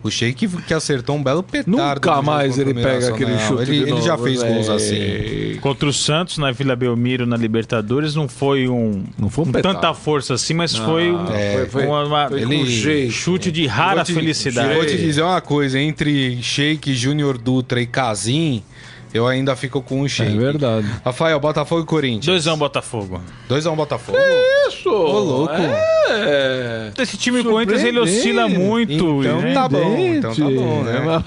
[0.00, 1.76] O Sheik que acertou um belo petardo.
[1.76, 3.62] Nunca mais ele pega aquele chute.
[3.62, 4.72] Ele, ele já fez gols é...
[4.72, 5.60] assim.
[5.60, 9.02] Contra o Santos na Vila Belmiro na Libertadores não foi um.
[9.18, 11.26] Não foi um tanta força assim, mas não, foi um.
[11.32, 14.74] É, foi, uma, uma, foi ele, chute de rara te, felicidade.
[14.74, 18.62] Vou te dizer uma coisa: entre Sheik, Júnior Dutra e Casim.
[19.12, 20.36] Eu ainda fico com um Sheik.
[20.36, 20.86] É verdade.
[21.04, 22.44] Rafael, Botafogo e Corinthians.
[22.44, 23.20] 2x1 um Botafogo.
[23.48, 24.18] 2x1 um Botafogo?
[24.68, 24.88] Isso!
[24.88, 25.54] Ô, louco.
[26.08, 26.92] É...
[26.96, 29.20] Esse time do Corinthians ele oscila muito.
[29.22, 31.24] Então tá bom, então tá bom, né?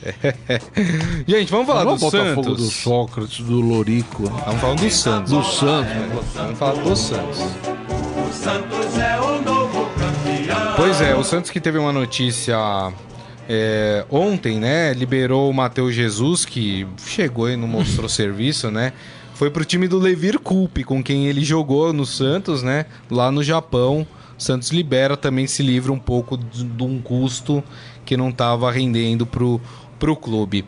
[1.28, 2.56] Gente, vamos falar Não do Botafogo Santos.
[2.56, 4.24] do Sócrates, do Lorico.
[4.24, 5.32] Vamos falar do Santos.
[5.32, 5.92] Do Santos.
[6.34, 7.38] Vamos falar do Santos.
[10.76, 12.56] Pois é, o Santos que teve uma notícia
[13.52, 14.94] é, ontem, né?
[14.94, 18.92] Liberou o Matheus Jesus, que chegou e não mostrou serviço, né?
[19.34, 22.86] Foi pro time do Levir Coupe, com quem ele jogou no Santos, né?
[23.10, 24.06] Lá no Japão.
[24.38, 27.62] Santos libera, também se livra um pouco de, de um custo
[28.04, 29.60] que não estava rendendo pro,
[30.00, 30.64] pro clube.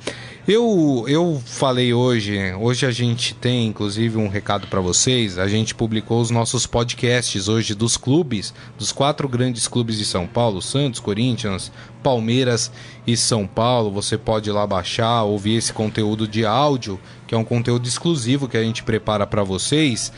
[0.46, 5.38] Eu, eu falei hoje, hoje a gente tem inclusive um recado para vocês.
[5.38, 10.26] A gente publicou os nossos podcasts hoje dos clubes, dos quatro grandes clubes de São
[10.26, 11.72] Paulo: Santos, Corinthians,
[12.02, 12.70] Palmeiras
[13.06, 13.90] e São Paulo.
[13.92, 18.48] Você pode ir lá baixar, ouvir esse conteúdo de áudio, que é um conteúdo exclusivo
[18.48, 20.12] que a gente prepara para vocês.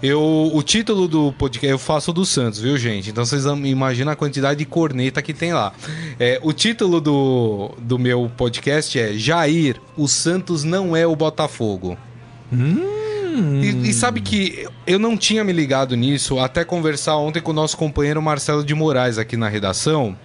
[0.00, 3.10] Eu, o título do podcast, eu faço do Santos, viu, gente?
[3.10, 5.72] Então vocês imaginam a quantidade de corneta que tem lá.
[6.20, 11.98] É, o título do, do meu podcast é Jair, o Santos não é o Botafogo.
[12.52, 13.60] Hum.
[13.60, 17.54] E, e, sabe que eu não tinha me ligado nisso até conversar ontem com o
[17.54, 20.16] nosso companheiro Marcelo de Moraes aqui na redação.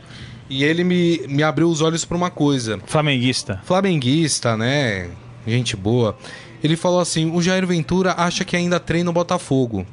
[0.49, 2.79] E ele me, me abriu os olhos para uma coisa.
[2.85, 3.59] Flamenguista.
[3.65, 5.09] Flamenguista, né?
[5.47, 6.15] Gente boa
[6.63, 9.85] ele falou assim: o Jair Ventura acha que ainda treina o Botafogo.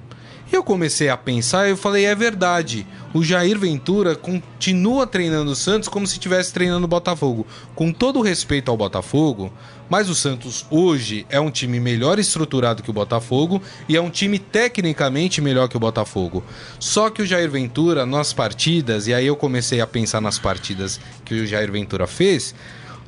[0.52, 2.86] E eu comecei a pensar e eu falei: é verdade.
[3.12, 7.46] O Jair Ventura continua treinando o Santos como se estivesse treinando o Botafogo.
[7.74, 9.52] Com todo o respeito ao Botafogo,
[9.88, 14.10] mas o Santos hoje é um time melhor estruturado que o Botafogo e é um
[14.10, 16.44] time tecnicamente melhor que o Botafogo.
[16.78, 21.00] Só que o Jair Ventura, nas partidas, e aí eu comecei a pensar nas partidas
[21.24, 22.54] que o Jair Ventura fez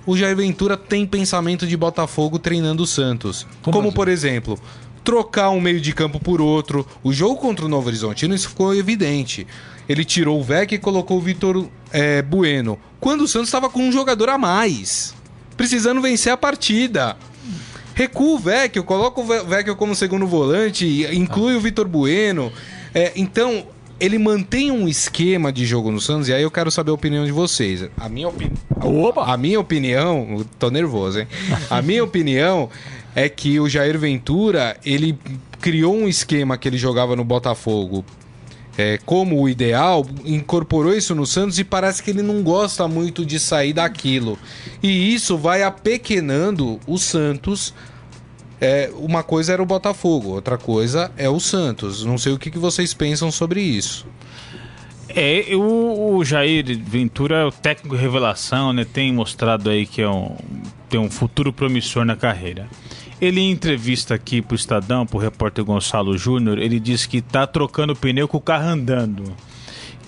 [0.07, 3.47] o Jair Ventura tem pensamento de Botafogo treinando o Santos.
[3.63, 3.97] Como, Como assim?
[3.97, 4.59] por exemplo,
[5.05, 6.87] trocar um meio de campo por outro.
[7.03, 9.47] O jogo contra o Novo Horizontino isso ficou evidente.
[9.89, 12.79] Ele tirou o Vec e colocou o Vitor é, Bueno.
[13.01, 15.15] Quando o Santos estava com um jogador a mais.
[15.57, 17.17] Precisando vencer a partida.
[17.95, 21.59] Recua o Vecchio, coloca o Vecchio como segundo volante, inclui ah.
[21.59, 22.51] o Vitor Bueno.
[22.95, 23.67] É, então,
[24.03, 27.25] ele mantém um esquema de jogo no Santos, e aí eu quero saber a opinião
[27.25, 27.89] de vocês.
[27.97, 28.51] A minha, opi...
[29.25, 30.45] a minha opinião.
[30.59, 31.29] Tô nervoso, hein?
[31.71, 32.69] A minha opinião
[33.15, 35.17] é que o Jair Ventura ele
[35.61, 38.05] criou um esquema que ele jogava no Botafogo
[38.77, 43.25] é, como o ideal, incorporou isso no Santos e parece que ele não gosta muito
[43.25, 44.37] de sair daquilo.
[44.83, 47.73] E isso vai apequenando o Santos
[48.65, 52.05] é, uma coisa era o Botafogo, outra coisa é o Santos.
[52.05, 54.07] Não sei o que, que vocês pensam sobre isso.
[55.09, 58.85] É, o, o Jair Ventura é o técnico revelação, né?
[58.85, 60.37] Tem mostrado aí que é um,
[60.89, 62.69] tem um futuro promissor na carreira.
[63.21, 67.97] Ele em entrevista aqui pro Estadão, pro repórter Gonçalo Júnior, ele disse que tá trocando
[67.97, 69.25] pneu com o carro andando.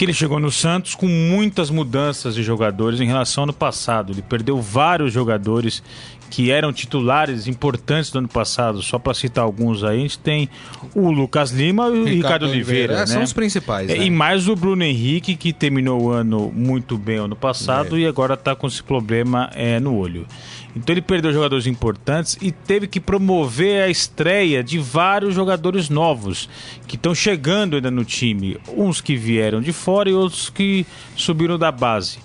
[0.04, 4.12] Que ele chegou no Santos com muitas mudanças de jogadores em relação ao ano passado.
[4.12, 5.82] Ele perdeu vários jogadores
[6.28, 10.48] que eram titulares importantes do ano passado, só para citar alguns aí, a gente tem
[10.94, 12.92] o Lucas Lima e o Ricardo, Ricardo Oliveira.
[12.92, 13.06] Oliveira né?
[13.06, 13.88] São os principais.
[13.88, 14.04] É, né?
[14.04, 18.00] E mais o Bruno Henrique, que terminou o ano muito bem ano passado é.
[18.00, 20.26] e agora está com esse problema é, no olho.
[20.74, 26.48] Então ele perdeu jogadores importantes e teve que promover a estreia de vários jogadores novos
[26.86, 28.58] que estão chegando ainda no time.
[28.76, 30.84] Uns que vieram de fora e outros que
[31.16, 32.18] subiram da base.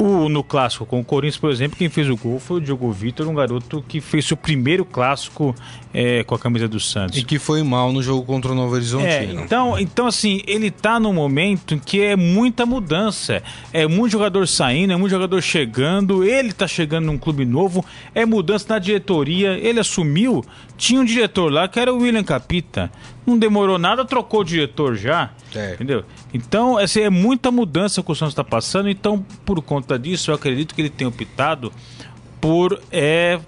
[0.00, 2.90] O, no clássico com o Corinthians, por exemplo, quem fez o gol foi o Diogo
[2.90, 5.54] Vitor, um garoto que fez seu primeiro clássico
[5.92, 7.18] é, com a camisa do Santos.
[7.18, 9.40] E que foi mal no jogo contra o Novo Horizontino.
[9.40, 13.42] É, então, então, assim, ele tá num momento que é muita mudança.
[13.74, 17.84] É muito jogador saindo, é muito jogador chegando, ele tá chegando num clube novo,
[18.14, 19.58] é mudança na diretoria.
[19.58, 20.42] Ele assumiu,
[20.78, 22.90] tinha um diretor lá que era o William Capita.
[23.30, 25.30] Não demorou nada, trocou o diretor já.
[25.54, 25.74] É.
[25.74, 26.04] Entendeu?
[26.34, 28.88] Então, essa é muita mudança que o Santos está passando.
[28.88, 31.72] Então, por conta disso, eu acredito que ele tem optado
[32.40, 33.38] por é,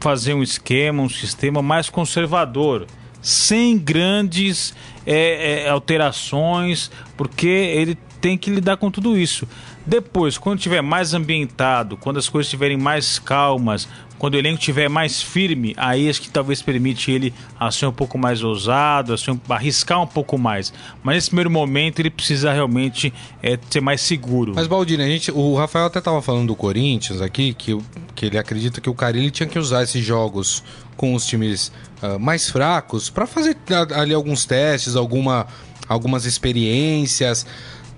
[0.00, 2.86] fazer um esquema, um sistema mais conservador,
[3.22, 4.74] sem grandes
[5.06, 9.46] é, é, alterações, porque ele tem que lidar com tudo isso.
[9.86, 13.88] Depois, quando tiver mais ambientado, quando as coisas estiverem mais calmas,
[14.18, 17.92] quando o elenco estiver mais firme, aí acho que talvez permite ele a ser um
[17.92, 20.72] pouco mais ousado, a ser, arriscar um pouco mais.
[21.02, 23.12] Mas nesse primeiro momento ele precisa realmente
[23.42, 24.52] é, ser mais seguro.
[24.54, 27.76] Mas Baldini, a gente, o Rafael até estava falando do Corinthians aqui, que,
[28.14, 30.62] que ele acredita que o Carilli tinha que usar esses jogos
[30.96, 31.70] com os times
[32.02, 33.56] uh, mais fracos para fazer
[33.94, 35.46] ali alguns testes, alguma,
[35.88, 37.46] algumas experiências.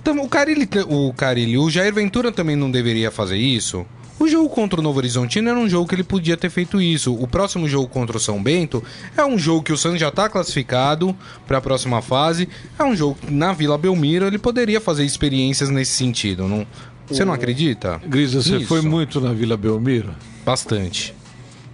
[0.07, 3.85] O Carilli, o Carilli, o Jair Ventura também não deveria fazer isso?
[4.19, 7.15] O jogo contra o Novo Horizontino era um jogo que ele podia ter feito isso.
[7.15, 8.83] O próximo jogo contra o São Bento
[9.17, 11.15] é um jogo que o Santos já está classificado
[11.47, 12.49] para a próxima fase.
[12.79, 16.49] É um jogo que na Vila Belmiro ele poderia fazer experiências nesse sentido.
[16.49, 16.67] Não...
[17.07, 18.01] Você não acredita?
[18.07, 20.15] Grisa, você foi muito na Vila Belmiro?
[20.45, 21.15] Bastante.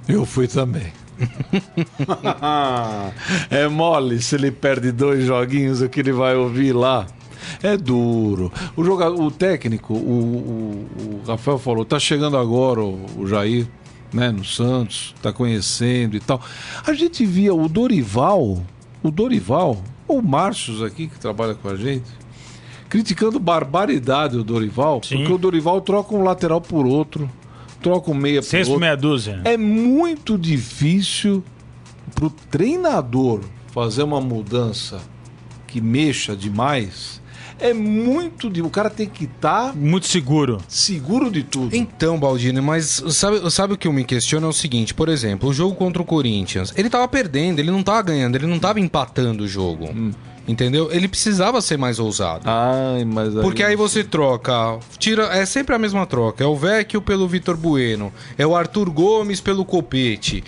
[0.06, 0.92] Eu fui também.
[3.50, 7.06] é mole se ele perde dois joguinhos o que ele vai ouvir lá.
[7.62, 8.52] É duro.
[8.76, 13.66] O jogador, o técnico, o, o, o Rafael falou, tá chegando agora o, o Jair,
[14.12, 16.40] né, no Santos, tá conhecendo e tal.
[16.86, 18.62] A gente via o Dorival,
[19.02, 22.04] o Dorival, o Márcios aqui que trabalha com a gente,
[22.88, 25.18] criticando barbaridade o Dorival, Sim.
[25.18, 27.28] porque o Dorival troca um lateral por outro,
[27.82, 28.78] troca um meia por outro.
[28.78, 29.40] meia dúzia.
[29.44, 31.42] É muito difícil
[32.14, 33.40] pro treinador
[33.72, 35.00] fazer uma mudança
[35.66, 37.20] que mexa demais
[37.58, 38.62] é muito de.
[38.62, 39.68] O cara tem que estar.
[39.68, 40.58] Tá muito seguro.
[40.68, 41.74] Seguro de tudo.
[41.74, 44.46] Então, Baldini, mas sabe, sabe o que eu me questiono?
[44.46, 47.82] É o seguinte: por exemplo, o jogo contra o Corinthians, ele tava perdendo, ele não
[47.82, 49.86] tava ganhando, ele não tava empatando o jogo.
[49.86, 50.12] Hum.
[50.46, 50.92] Entendeu?
[50.92, 52.42] Ele precisava ser mais ousado.
[52.44, 53.42] Ai, mas aí...
[53.42, 56.44] Porque aí você troca, tira, é sempre a mesma troca.
[56.44, 60.44] É o Vecchio pelo Vitor Bueno, é o Arthur Gomes pelo Copete.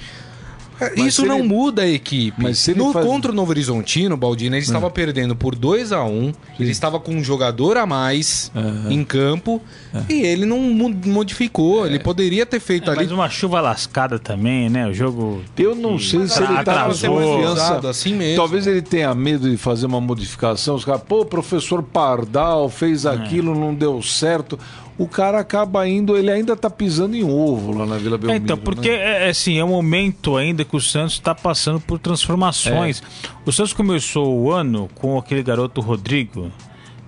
[0.78, 1.48] Mas Isso não ele...
[1.48, 2.42] muda a equipe.
[2.42, 3.06] Mas no, faz...
[3.06, 4.90] Contra o Novo Horizontino, Baldini, ele estava é.
[4.90, 8.90] perdendo por 2 a 1 um, Ele estava com um jogador a mais uhum.
[8.90, 9.62] em campo
[9.94, 10.12] é.
[10.12, 11.84] e ele não modificou.
[11.84, 11.88] É.
[11.88, 13.04] Ele poderia ter feito é, ali.
[13.04, 14.86] Mas uma chuva lascada também, né?
[14.86, 15.42] O jogo.
[15.56, 17.88] Eu não sei mas se ele estava confiança.
[17.88, 18.36] Assim mesmo.
[18.36, 20.74] Talvez ele tenha medo de fazer uma modificação.
[20.74, 23.10] Os caras, pô, o professor Pardal fez é.
[23.10, 24.58] aquilo, não deu certo
[24.98, 28.32] o cara acaba indo, ele ainda tá pisando em ovo lá na Vila Belmiro.
[28.32, 28.96] É, então, porque né?
[28.96, 33.02] é, é, assim, é um momento ainda que o Santos está passando por transformações.
[33.02, 33.28] É.
[33.44, 36.50] O Santos começou o ano com aquele garoto Rodrigo.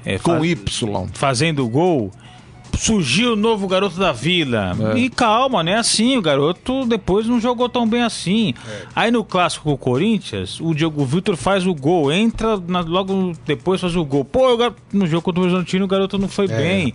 [0.05, 1.09] É, com faz, Y.
[1.15, 2.13] Fazendo gol.
[2.77, 4.77] Surgiu o novo garoto da vila.
[4.95, 4.99] É.
[4.99, 5.77] E calma, né?
[5.77, 8.55] Assim, o garoto depois não jogou tão bem assim.
[8.69, 8.83] É.
[8.95, 13.33] Aí no clássico com o Corinthians, o Diogo Vitor faz o gol, entra na, logo
[13.47, 14.25] depois faz o gol.
[14.25, 14.49] Pô,
[14.93, 16.95] no jogo contra o Horizontino o garoto não foi bem.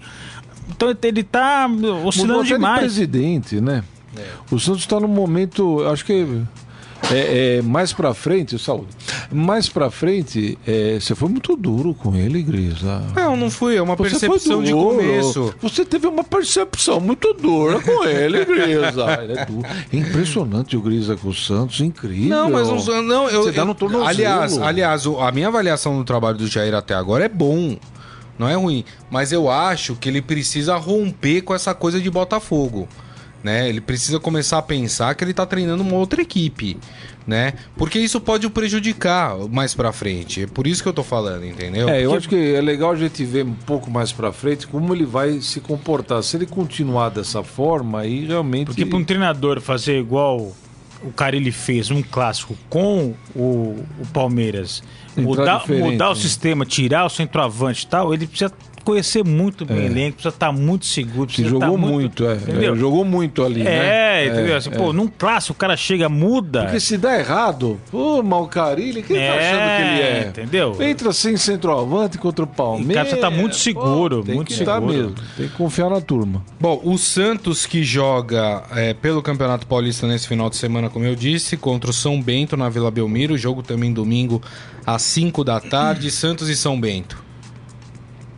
[0.70, 1.70] Então ele tá
[2.05, 2.76] oscilando demais.
[2.76, 3.84] De presidente, né?
[4.16, 4.22] É.
[4.51, 6.43] O Santos está no momento, acho que
[7.11, 8.88] é, é, mais para frente, saúde.
[9.32, 13.01] Mais para frente, é, você foi muito duro com ele, Grisa.
[13.16, 13.76] Não, não fui.
[13.76, 15.53] É uma você percepção de começo.
[15.61, 19.20] Você teve uma percepção muito dura com ele, Grisa.
[19.22, 19.68] ele é, duro.
[19.91, 22.30] é impressionante o Grisa com o Santos, incrível.
[22.30, 24.07] Não, mas não, não eu, você dá no tornozelo.
[24.07, 27.78] Aliás, aliás, a minha avaliação do trabalho do Jair até agora é bom
[28.38, 28.84] não é ruim.
[29.10, 32.88] Mas eu acho que ele precisa romper com essa coisa de Botafogo.
[33.44, 33.68] Né?
[33.68, 36.78] Ele precisa começar a pensar que ele está treinando uma outra equipe,
[37.28, 37.54] né?
[37.76, 40.44] Porque isso pode o prejudicar mais para frente.
[40.44, 41.90] É por isso que eu tô falando, entendeu?
[41.90, 42.18] É, eu Porque...
[42.18, 45.42] acho que é legal a gente ver um pouco mais para frente como ele vai
[45.42, 46.24] se comportar.
[46.24, 50.54] Se ele continuar dessa forma, aí realmente Porque para um treinador fazer igual
[51.04, 54.82] o cara ele fez um clássico com o, o Palmeiras,
[55.18, 58.51] mudar, mudar o sistema, tirar o centroavante e tal, ele precisa
[58.84, 59.82] conhecer muito bem é.
[59.82, 61.28] o elenco, precisa estar muito seguro.
[61.28, 62.66] Precisa jogou muito, muito é.
[62.66, 62.76] é.
[62.76, 64.24] Jogou muito ali, é, né?
[64.24, 64.58] É, entendeu?
[64.58, 64.94] Assim, pô, é.
[64.94, 66.64] num clássico o cara chega, muda.
[66.64, 70.28] Porque se dá errado, pô, Malcarilli, quem é, tá achando que ele é?
[70.28, 70.82] Entendeu?
[70.82, 72.90] Entra sem centroavante contra o Palmeiras.
[72.90, 74.86] O cara precisa estar muito seguro, pô, muito seguro.
[74.86, 76.44] mesmo, tem que confiar na turma.
[76.60, 81.16] Bom, o Santos que joga é, pelo Campeonato Paulista nesse final de semana, como eu
[81.16, 84.42] disse, contra o São Bento na Vila Belmiro, jogo também domingo
[84.86, 87.24] às 5 da tarde, Santos e São Bento.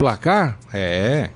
[0.05, 0.59] Placar?
[0.71, 1.31] É.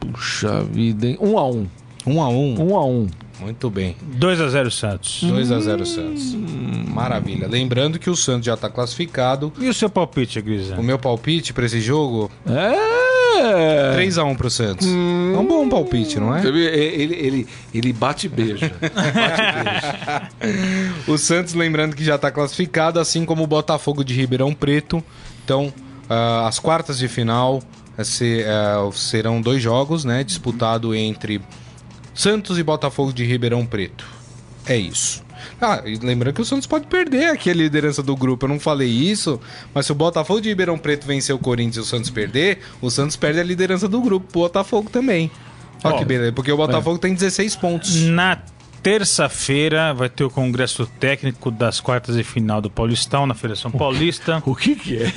[0.00, 1.18] Puxa vida, hein?
[1.20, 1.68] 1 um a 1
[2.06, 3.08] 1 um a 1 1 a 1
[3.40, 3.94] Muito bem.
[4.00, 5.22] 2 a 0 Santos.
[5.22, 6.34] 2 a 0 Santos.
[6.88, 7.46] Maravilha.
[7.46, 9.52] Lembrando que o Santos já está classificado.
[9.58, 10.76] E o seu palpite, Grisa?
[10.76, 12.30] O meu palpite para esse jogo?
[12.46, 13.92] É.
[13.92, 14.86] 3 a 1 pro Santos.
[14.86, 15.34] Hum.
[15.34, 16.42] É um bom palpite, não é?
[16.42, 18.72] Ele, ele, ele bate beija.
[18.80, 20.94] bate beija.
[21.06, 25.04] o Santos, lembrando que já está classificado, assim como o Botafogo de Ribeirão Preto.
[25.44, 25.70] Então,
[26.04, 27.62] Uh, as quartas de final
[28.02, 30.24] se, uh, serão dois jogos, né?
[30.24, 31.40] Disputado entre
[32.14, 34.06] Santos e Botafogo de Ribeirão Preto.
[34.66, 35.22] É isso.
[35.60, 38.46] Ah, e lembrando que o Santos pode perder aqui a liderança do grupo.
[38.46, 39.40] Eu não falei isso,
[39.74, 42.90] mas se o Botafogo de Ribeirão Preto vencer o Corinthians e o Santos perder, o
[42.90, 44.26] Santos perde a liderança do grupo.
[44.38, 45.30] O Botafogo também.
[45.82, 47.94] Olha que beleza, porque o Botafogo tem 16 pontos.
[48.04, 48.38] Na
[48.82, 54.42] terça-feira vai ter o congresso técnico das quartas de final do Paulistão, na Federação Paulista.
[54.46, 55.12] O que que é?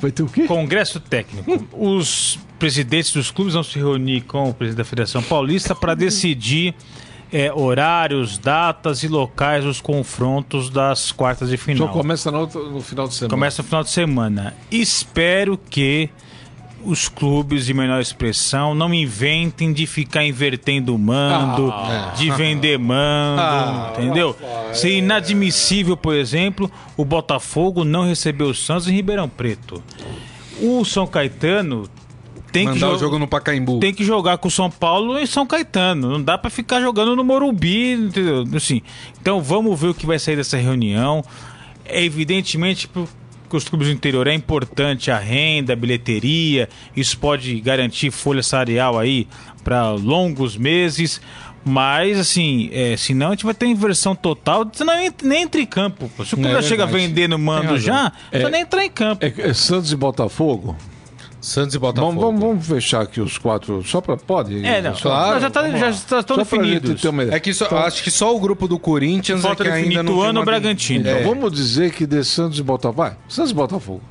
[0.00, 0.46] Vai ter o quê?
[0.46, 1.68] Congresso técnico.
[1.72, 6.74] Os presidentes dos clubes vão se reunir com o presidente da Federação Paulista para decidir
[7.32, 11.88] é, horários, datas e locais dos confrontos das quartas de Só final.
[11.90, 13.30] começa no, no final de semana.
[13.30, 14.54] Começa no final de semana.
[14.70, 16.10] Espero que
[16.84, 21.72] os clubes de menor expressão não inventem de ficar invertendo mando,
[22.16, 24.36] de vender mando, entendeu?
[24.72, 29.82] Seria inadmissível, por exemplo, o Botafogo não receber o Santos em Ribeirão Preto.
[30.60, 31.88] O São Caetano
[32.50, 33.78] tem que, Mandar o jo- jogo no Pacaembu.
[33.80, 36.10] tem que jogar com o São Paulo e São Caetano.
[36.12, 38.44] Não dá pra ficar jogando no Morumbi, entendeu?
[38.54, 38.80] Assim,
[39.20, 41.22] então vamos ver o que vai sair dessa reunião.
[41.84, 43.08] É evidentemente pro-
[43.48, 46.68] que os clubes do interior é importante a renda, a bilheteria.
[46.96, 49.26] Isso pode garantir folha salarial aí
[49.64, 51.20] para longos meses.
[51.64, 54.66] Mas, assim, é, senão a gente vai ter inversão total.
[54.72, 56.10] Senão nem, entra em campo.
[56.24, 57.06] Se o clube É chega verdade.
[57.06, 58.48] vendendo Tem mando já, É.
[58.48, 59.24] nem entrar em campo.
[59.24, 60.76] É, é Santos e Botafogo?
[61.40, 62.20] Santos e Botafogo.
[62.20, 64.64] Vamos, vamos, vamos fechar aqui os quatro, só para Pode?
[64.66, 64.94] É, não.
[64.94, 67.04] Só, Claro, já, tá, já gente definidos.
[67.04, 67.22] uma.
[67.22, 70.02] É que só, Então- acho que só o grupo do Corinthians Falta é que ainda
[70.02, 71.00] não Ituano Bragantino.
[71.08, 71.22] Então, É.
[71.22, 72.96] vamos dizer que de Santos e Botafogo.
[73.02, 74.02] Vai, Santos e Botafogo.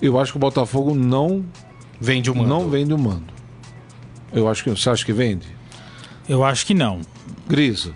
[0.00, 1.44] Eu acho que o Botafogo não,
[2.00, 2.48] Vende o mando.
[2.48, 3.24] não vende o mando.
[4.32, 4.70] Eu acho que.
[4.70, 5.46] Você acha que vende?
[6.28, 7.00] Eu acho que não.
[7.48, 7.92] Grisa.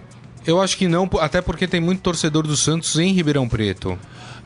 [0.46, 3.98] Eu acho que não, até porque tem muito torcedor do Santos em Ribeirão Preto.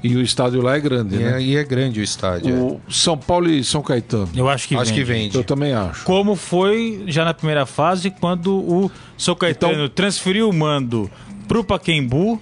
[0.03, 1.37] E o estádio lá é grande, E, né?
[1.39, 2.55] é, e é grande o estádio.
[2.55, 2.59] é.
[2.61, 4.29] O São Paulo e São Caetano.
[4.37, 4.95] Eu acho que Acho vende.
[4.95, 5.37] que vende.
[5.37, 6.05] Eu também acho.
[6.05, 11.11] Como foi já na primeira fase, quando o São Caetano Então- transferiu o mando
[11.49, 12.41] pro Paquembu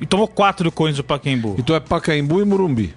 [0.00, 1.54] e tomou quatro do Corinthians do Paquembu.
[1.58, 2.92] Então é Pacaembu e Morumbi.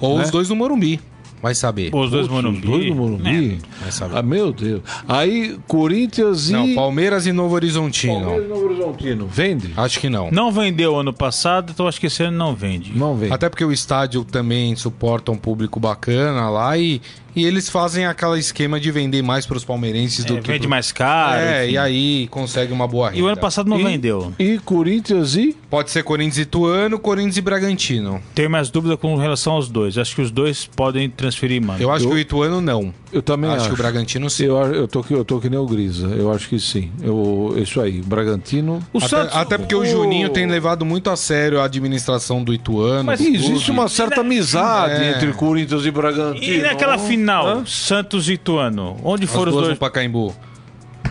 [0.00, 0.24] Ou né?
[0.24, 1.00] os dois no Morumbi.
[1.44, 1.94] Vai saber.
[1.94, 2.56] Os dois Putz, Morumbi.
[2.56, 3.58] Os dois do Morumbi?
[3.82, 4.16] Vai saber.
[4.16, 4.80] Ah, meu Deus.
[5.06, 6.52] Aí, Corinthians e.
[6.54, 8.14] Não, Palmeiras e Novo Horizontino.
[8.14, 9.26] Palmeiras e Novo Horizontino.
[9.26, 9.74] Vende?
[9.76, 10.30] Acho que não.
[10.30, 12.96] Não vendeu ano passado, então acho que esse ano não vende.
[12.96, 13.30] Não vende.
[13.30, 17.02] Até porque o estádio também suporta um público bacana lá e,
[17.34, 20.60] e eles fazem aquele esquema de vender mais para os palmeirenses do É, que vende
[20.60, 21.40] pro- mais caro.
[21.40, 21.74] É, enfim.
[21.74, 23.18] e aí consegue uma boa renda.
[23.20, 24.32] E o ano passado não E- vendeu.
[24.38, 25.56] E Corinthians e.
[25.70, 28.20] Pode ser Corinthians e Ituano, Corinthians e Bragantino.
[28.34, 29.98] Tenho mais dúvida com relação aos dois.
[29.98, 31.82] Acho que os dois podem transferir mando.
[31.82, 32.92] Eu acho Eu- que o Ituano não.
[33.12, 33.68] Eu também acho, acho.
[33.68, 34.44] que o Bragantino sim.
[34.46, 36.08] Eu, eu, tô, que- eu tô que nem o Grisa.
[36.08, 36.90] Eu acho que sim.
[37.02, 38.02] Eu, isso aí.
[38.02, 38.80] Bragantino.
[38.92, 42.52] O Até, Santos- até porque o Juninho tem levado muito a sério a administração do
[42.52, 43.04] Ituano.
[43.04, 45.10] Mas do existe uma certa amizade É.
[45.12, 46.54] entre Corinthians e Bragantino.
[46.54, 47.66] E naquela final, Hã?
[47.66, 49.78] Santos e Ituano, onde As foram os dois?
[49.78, 50.34] Pacaembu.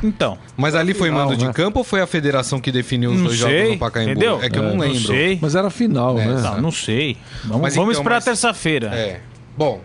[0.03, 1.53] Então, Mas ali foi final, mando de né?
[1.53, 4.11] campo ou foi a federação que definiu os não dois jogos sei, no Pacaembu?
[4.11, 4.39] entendeu?
[4.41, 4.99] É que eu não lembro.
[4.99, 5.39] Não sei.
[5.41, 6.41] Mas era final, É, né?
[6.41, 7.15] Não, não sei.
[7.45, 8.87] Vamos, Mas vamos então, esperar mas- terça-feira.
[8.93, 9.21] É.
[9.57, 9.79] Bom,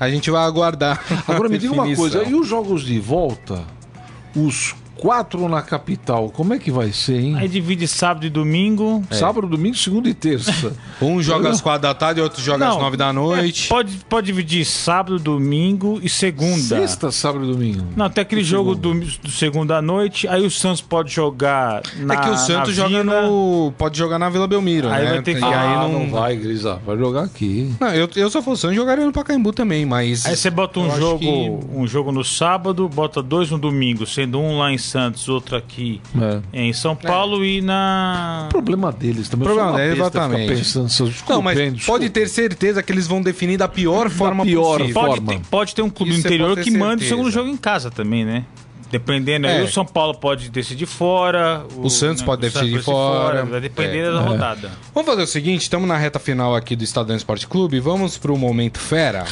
[0.00, 1.04] a gente vai aguardar.
[1.28, 3.62] Agora me diga uma coisa, e os jogos de volta?
[4.34, 4.74] Os
[5.04, 7.36] quatro na capital, como é que vai ser, hein?
[7.38, 9.02] Aí divide sábado e domingo.
[9.10, 10.72] Sábado, domingo, segunda e terça.
[11.02, 13.66] Um joga às quatro da tarde, outro joga às Não, nove da noite.
[13.66, 16.56] é, pode, pode dividir sábado, domingo e segunda.
[16.56, 17.84] Sexta, sábado e domingo.
[17.96, 19.04] Não, tem aquele E jogo segunda?
[19.04, 22.74] do, do segunda à noite, aí o Santos pode jogar na é que o Santos
[22.74, 23.22] joga Vila.
[23.26, 23.72] no.
[23.76, 25.10] Pode jogar na Vila Belmiro, Aí né?
[25.14, 25.92] vai ter que- E aí ah, não.
[26.04, 26.80] não vai, Grisa.
[26.86, 27.70] Vai jogar aqui.
[27.78, 30.24] Não, eu, eu eu fosse Santos, jogaria no Pacaembu também, mas.
[30.24, 34.38] Aí você bota um jogo, que- um jogo no sábado, bota dois no domingo, sendo
[34.38, 36.00] um lá em Santos, outro aqui
[36.52, 36.66] É.
[36.66, 39.44] em São Paulo e na O problema deles também.
[39.44, 40.54] Problema sou uma deles, exatamente.
[40.54, 41.84] Pensando, essas- Não, mas desculpem.
[41.84, 44.94] pode ter certeza que eles vão definir da pior forma pior possível.
[44.94, 45.16] forma.
[45.16, 47.90] Pode ter, pode ter um clube Isso interior que manda o segundo jogo em casa
[47.90, 48.44] também, né?
[48.88, 49.62] Dependendo, aí É.
[49.64, 51.64] o São Paulo pode decidir fora.
[51.76, 53.44] O Santos pode decidir fora.
[53.44, 54.12] Vai depender É.
[54.12, 54.70] da rodada.
[54.94, 58.38] Vamos fazer o seguinte, estamos na reta final aqui do Estadão Esporte Clube, vamos pro
[58.38, 59.24] momento fera.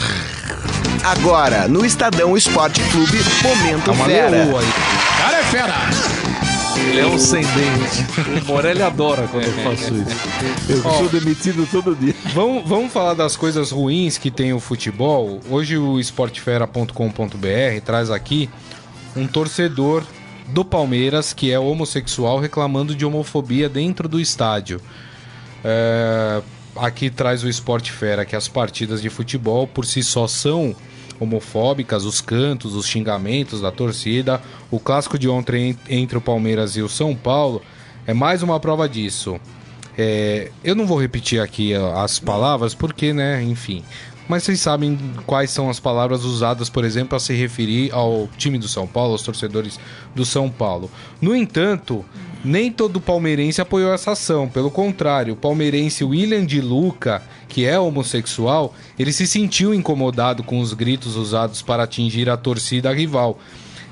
[1.05, 4.31] Agora, no Estadão Esporte Clube, Momento É uma Fera.
[4.31, 4.67] leoa aí.
[5.19, 5.75] Cara é fera!
[6.95, 8.43] Leão sem dente.
[8.43, 10.17] O Morelli adora quando eu faço isso.
[10.69, 12.15] Eu sou demitido todo dia.
[12.35, 15.41] Vamos, vamos falar das coisas ruins que tem o futebol.
[15.51, 18.49] Hoje o esportefera.com.br traz aqui
[19.17, 20.05] um torcedor
[20.49, 24.81] do Palmeiras que é homossexual reclamando de homofobia dentro do estádio.
[25.65, 26.43] É,
[26.77, 30.75] aqui traz o Esporte Fera que as partidas de futebol por si só são
[31.23, 34.41] homofóbicas, os cantos, os xingamentos da torcida.
[34.71, 37.63] O clássico de ontem en- entre o Palmeiras e o São Paulo
[38.07, 39.39] é mais uma prova disso.
[39.97, 43.83] É, eu não vou repetir aqui as palavras porque, né, enfim.
[44.29, 48.57] Mas vocês sabem quais são as palavras usadas, por exemplo, a se referir ao time
[48.57, 49.79] do São Paulo, aos torcedores
[50.15, 50.91] do São Paulo.
[51.21, 52.05] No entanto,
[52.45, 57.79] Nem todo palmeirense apoiou essa ação, pelo contrário, o palmeirense William de Luca, que é
[57.79, 63.39] homossexual, ele se sentiu incomodado com os gritos usados para atingir a torcida rival.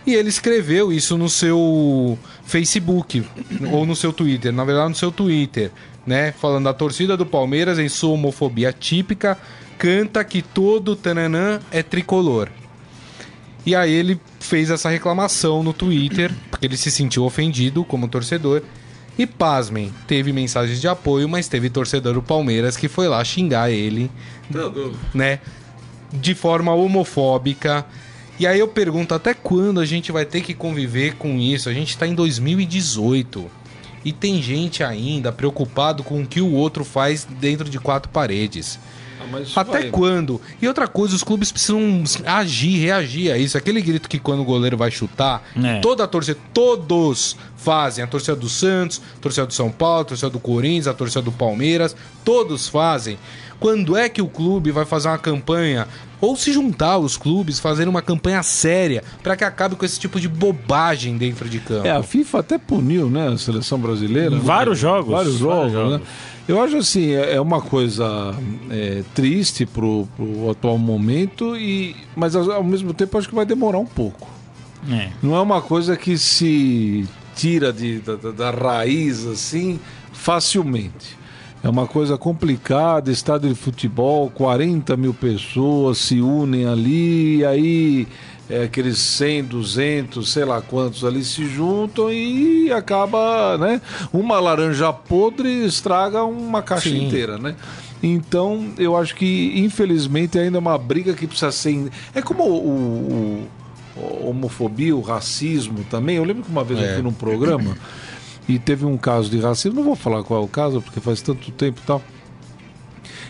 [0.05, 3.25] E ele escreveu isso no seu Facebook
[3.71, 5.71] ou no seu Twitter, na verdade no seu Twitter,
[6.05, 9.39] né, falando a torcida do Palmeiras em sua homofobia típica
[9.79, 12.49] canta que todo tananã é tricolor.
[13.65, 18.63] E aí ele fez essa reclamação no Twitter, porque ele se sentiu ofendido como torcedor.
[19.19, 23.71] E pasmem, teve mensagens de apoio, mas teve torcedor do Palmeiras que foi lá xingar
[23.71, 24.11] ele,
[25.13, 25.41] né?
[26.13, 27.85] De forma homofóbica.
[28.39, 31.69] E aí eu pergunto, até quando a gente vai ter que conviver com isso?
[31.69, 33.51] A gente tá em 2018.
[34.03, 38.79] E tem gente ainda preocupado com o que o outro faz dentro de quatro paredes.
[39.55, 39.91] Ah, Até vai.
[39.91, 40.41] quando?
[40.61, 43.57] E outra coisa, os clubes precisam agir, reagir a isso.
[43.57, 45.81] Aquele grito que quando o goleiro vai chutar, é.
[45.81, 48.03] toda a torcida, todos fazem.
[48.03, 51.23] A torcida do Santos, a torcida do São Paulo, a torcida do Corinthians, a torcida
[51.23, 51.95] do Palmeiras,
[52.25, 53.19] todos fazem.
[53.61, 55.87] Quando é que o clube vai fazer uma campanha
[56.21, 60.19] ou se juntar os clubes, fazer uma campanha séria para que acabe com esse tipo
[60.19, 61.87] de bobagem dentro de campo?
[61.87, 64.37] É, a FIFA até puniu, né, a seleção brasileira.
[64.39, 65.13] Vários jogos.
[65.13, 66.01] Vários jogos, vários jogos.
[66.01, 66.07] né?
[66.49, 68.35] Eu acho assim, é, é uma coisa
[68.71, 73.79] é, triste pro, pro atual momento, e, mas ao mesmo tempo acho que vai demorar
[73.79, 74.29] um pouco.
[74.91, 75.11] É.
[75.23, 77.07] Não é uma coisa que se
[77.37, 79.79] tira de, da, da raiz assim
[80.13, 81.20] facilmente.
[81.63, 88.09] É uma coisa complicada, estádio de futebol, 40 mil pessoas se unem ali, e aí
[88.49, 93.81] é, aqueles 100, 200, sei lá quantos ali se juntam e acaba, né?
[94.13, 97.07] Uma laranja podre estraga uma caixa Sim.
[97.07, 97.55] inteira, né?
[98.03, 101.91] Então, eu acho que, infelizmente, ainda é uma briga que precisa ser.
[102.15, 103.49] É como o, o,
[103.97, 106.17] o homofobia, o racismo também.
[106.17, 106.91] Eu lembro que uma vez é.
[106.91, 107.77] eu fui num programa
[108.49, 109.77] e teve um caso de racismo.
[109.77, 112.03] Não vou falar qual é o caso, porque faz tanto tempo e tal.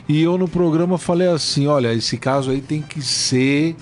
[0.09, 3.77] E eu no programa falei assim: olha, esse caso aí tem que ser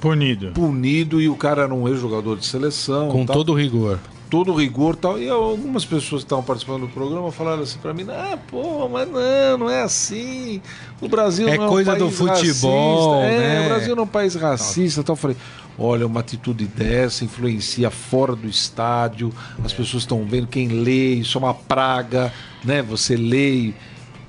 [0.00, 0.52] Punido.
[0.52, 3.08] Punido e o cara era um ex-jogador de seleção.
[3.08, 3.36] Com tal.
[3.36, 3.98] todo rigor.
[4.30, 5.18] Todo rigor tal.
[5.18, 9.08] E algumas pessoas que estavam participando do programa falaram assim para mim: ah, pô, mas
[9.08, 10.60] não, não é assim.
[11.00, 13.20] O Brasil é não é coisa um do futebol.
[13.20, 13.38] Racista.
[13.38, 13.56] Né?
[13.56, 15.02] É, o Brasil não é um país racista.
[15.02, 15.14] Tal.
[15.14, 15.36] Eu falei:
[15.78, 19.32] olha, uma atitude dessa influencia fora do estádio.
[19.64, 19.76] As é.
[19.76, 22.32] pessoas estão vendo quem lê, isso é uma praga,
[22.64, 22.82] né?
[22.82, 23.72] Você lê.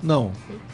[0.01, 0.31] Não.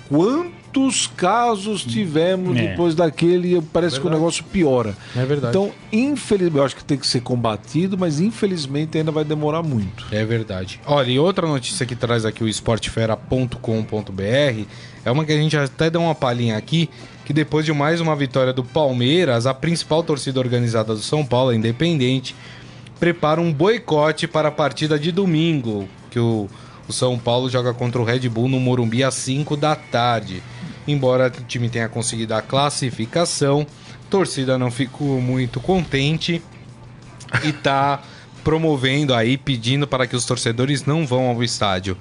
[0.08, 2.68] Quanto quantos casos tivemos é.
[2.68, 4.96] depois daquele parece é que o negócio piora.
[5.16, 5.58] É verdade.
[5.58, 10.06] Então, infelizmente, eu acho que tem que ser combatido, mas infelizmente ainda vai demorar muito.
[10.12, 10.80] É verdade.
[10.86, 14.66] Olha, e outra notícia que traz aqui o esportefera.com.br
[15.06, 16.90] é uma que a gente até deu uma palhinha aqui,
[17.24, 21.52] que depois de mais uma vitória do Palmeiras, a principal torcida organizada do São Paulo,
[21.52, 22.36] a Independente,
[23.00, 26.50] prepara um boicote para a partida de domingo, que o,
[26.88, 30.42] o São Paulo joga contra o Red Bull no Morumbi às 5 da tarde.
[30.88, 33.66] Embora o time tenha conseguido a classificação,
[34.06, 36.42] a torcida não ficou muito contente
[37.44, 38.02] e está
[38.44, 41.98] promovendo aí, pedindo para que os torcedores não vão ao estádio.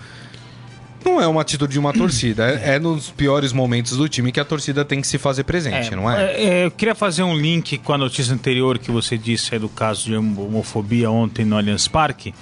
[1.02, 4.40] Não é uma atitude de uma torcida, é, é, nos piores momentos do time que
[4.40, 6.24] a torcida tem que se fazer presente, é, não é?
[6.24, 6.44] é?
[6.44, 6.66] é?
[6.66, 10.04] Eu queria fazer um link com a notícia anterior que você disse é do caso
[10.04, 12.34] de homofobia ontem no Allianz Parque.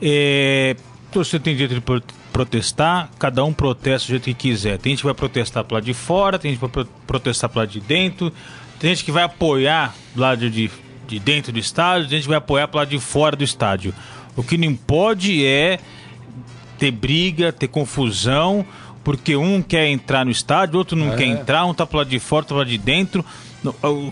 [0.00, 0.76] É,
[1.12, 2.02] torcida tem direito de
[2.32, 4.78] protestar, cada um protesta do jeito que quiser.
[4.78, 7.60] Tem gente que vai protestar pro lado de fora, tem gente que vai protestar pro
[7.60, 8.32] lado de dentro,
[8.78, 10.70] tem gente que vai apoiar do lado de,
[11.06, 13.94] de dentro do estádio, tem gente que vai apoiar pro lado de fora do estádio.
[14.34, 15.78] O que não pode é
[16.78, 18.66] ter briga, ter confusão,
[19.04, 21.16] porque um quer entrar no estádio, outro não é.
[21.16, 23.24] quer entrar, um tá pro lado de fora, outro tá pro lado de dentro.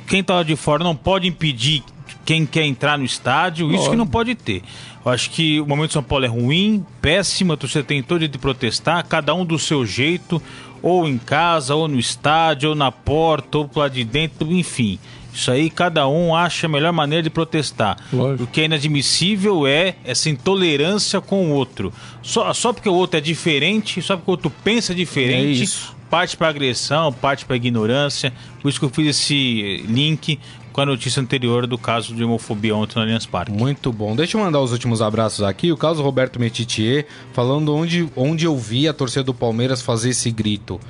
[0.07, 1.83] Quem tá lá de fora não pode impedir
[2.25, 4.63] quem quer entrar no estádio, isso que não pode ter.
[5.05, 8.27] Eu acho que o momento de São Paulo é ruim, péssimo, a torcida tem todo
[8.29, 10.43] de protestar, cada um do seu jeito,
[10.83, 14.99] ou em casa, ou no estádio, ou na porta, ou lá de dentro, enfim.
[15.33, 17.97] Isso aí cada um acha a melhor maneira de protestar.
[18.13, 18.45] Lógico.
[18.45, 21.93] O que é inadmissível é essa intolerância com o outro.
[22.23, 26.37] Só, só porque o outro é diferente, só porque o outro pensa diferente, é parte
[26.37, 28.33] para agressão, parte para ignorância.
[28.61, 30.39] Por isso que eu fiz esse link
[30.73, 33.53] com a notícia anterior do caso de homofobia ontem no Allianz Parque.
[33.53, 34.15] Muito bom.
[34.15, 35.73] Deixa eu mandar os últimos abraços aqui.
[35.73, 40.31] O caso Roberto Metitier, falando onde, onde eu vi a torcida do Palmeiras fazer esse
[40.31, 40.81] grito.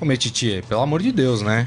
[0.00, 1.66] Ô Metitier, pelo amor de Deus, né?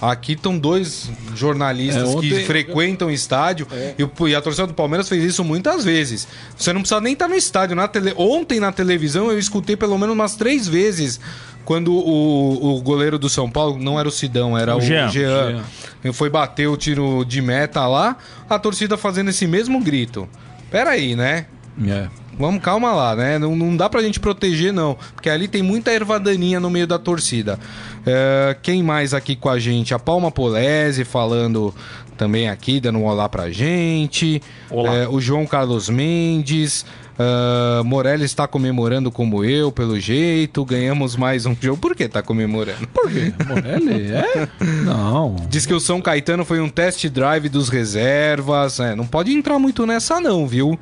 [0.00, 2.28] Aqui estão dois jornalistas é, ontem...
[2.28, 3.96] que frequentam o estádio é.
[3.98, 6.28] e, a torcida do Palmeiras fez isso muitas vezes.
[6.56, 7.74] Você não precisa nem estar no estádio.
[7.74, 8.14] Na tele...
[8.16, 11.18] Ontem na televisão eu escutei pelo menos umas três vezes
[11.68, 15.10] quando o, o goleiro do São Paulo, não era o Sidão, era o, o Jean,
[15.10, 15.62] Jean,
[16.02, 18.16] Jean, foi bater o tiro de meta lá,
[18.48, 20.26] a torcida fazendo esse mesmo grito.
[20.70, 21.44] Pera aí, né?
[21.86, 22.08] É.
[22.38, 23.38] Vamos, calma lá, né?
[23.38, 24.96] Não, não dá pra gente proteger, não.
[25.14, 27.58] Porque ali tem muita ervadaninha no meio da torcida.
[28.06, 29.92] É, quem mais aqui com a gente?
[29.92, 31.74] A Palma Polese falando
[32.16, 34.40] também aqui, dando um olá pra gente.
[34.70, 34.94] Olá.
[34.94, 36.86] É, o João Carlos Mendes.
[37.18, 40.64] Uh, Morelli está comemorando como eu, pelo jeito.
[40.64, 41.78] Ganhamos mais um jogo.
[41.78, 42.86] Por que tá comemorando?
[42.88, 43.32] Por quê?
[43.46, 44.12] Morelli?
[44.12, 44.48] É?
[44.84, 45.34] Não.
[45.48, 48.78] Diz que o São Caetano foi um test drive dos reservas.
[48.78, 50.78] É, não pode entrar muito nessa, não, viu?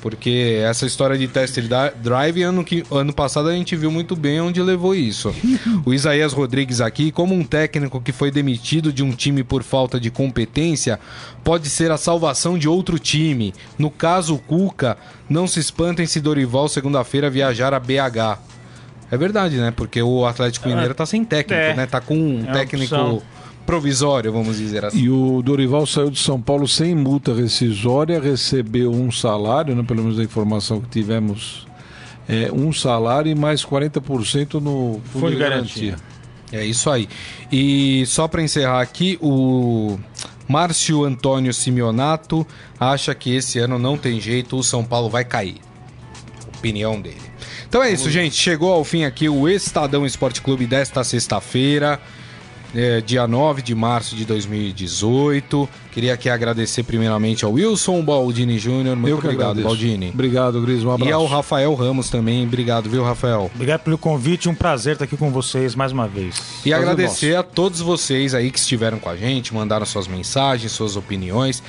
[0.00, 4.14] Porque essa história de test dri- drive, ano, que, ano passado a gente viu muito
[4.14, 5.34] bem onde levou isso.
[5.84, 9.98] o Isaías Rodrigues aqui, como um técnico que foi demitido de um time por falta
[9.98, 11.00] de competência,
[11.42, 13.52] pode ser a salvação de outro time.
[13.78, 14.96] No caso, o Cuca,
[15.28, 18.38] não se espantem se Dorival segunda-feira viajar a BH.
[19.10, 19.72] É verdade, né?
[19.74, 21.74] Porque o Atlético Mineiro tá sem técnico, É.
[21.74, 21.86] né?
[21.86, 23.22] Tá com um É técnico opção.
[23.68, 24.98] Provisório, vamos dizer assim.
[24.98, 30.04] E o Dorival saiu de São Paulo sem multa rescisória, recebeu um salário, né, pelo
[30.04, 31.66] menos a informação que tivemos,
[32.26, 35.90] é, um salário e mais 40% no fundo, de de garantia.
[35.90, 36.08] garantia.
[36.50, 37.06] É isso aí.
[37.52, 39.98] E só para encerrar aqui, o
[40.48, 42.46] Márcio Antônio Simeonato
[42.80, 45.56] acha que esse ano não tem jeito, o São Paulo vai cair.
[46.56, 47.20] Opinião dele.
[47.68, 48.34] Então é isso, gente.
[48.34, 52.00] Chegou ao fim aqui o Estadão Esporte Clube desta sexta-feira.
[52.74, 55.68] É, dia 9 de março de 2018.
[55.92, 58.96] Queria aqui agradecer primeiramente ao Wilson Baldini Júnior.
[58.96, 59.66] Muito Eu obrigado, agradeço.
[59.66, 60.10] Baldini.
[60.10, 60.84] Obrigado, Gris.
[60.84, 61.10] Um abraço.
[61.10, 62.44] E ao Rafael Ramos também.
[62.44, 63.50] Obrigado, viu, Rafael?
[63.54, 66.40] Obrigado pelo convite, um prazer estar aqui com vocês mais uma vez.
[66.64, 70.96] E agradecer a todos vocês aí que estiveram com a gente, mandaram suas mensagens, suas
[70.96, 71.62] opiniões.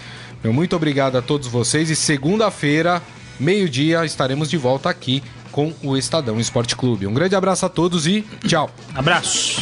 [0.44, 3.02] Meu muito obrigado a todos vocês e segunda-feira,
[3.40, 5.22] meio-dia, estaremos de volta aqui
[5.52, 7.08] com o Estadão Esporte Clube.
[7.08, 8.70] Um grande abraço a todos e tchau.
[8.96, 9.62] Abraço!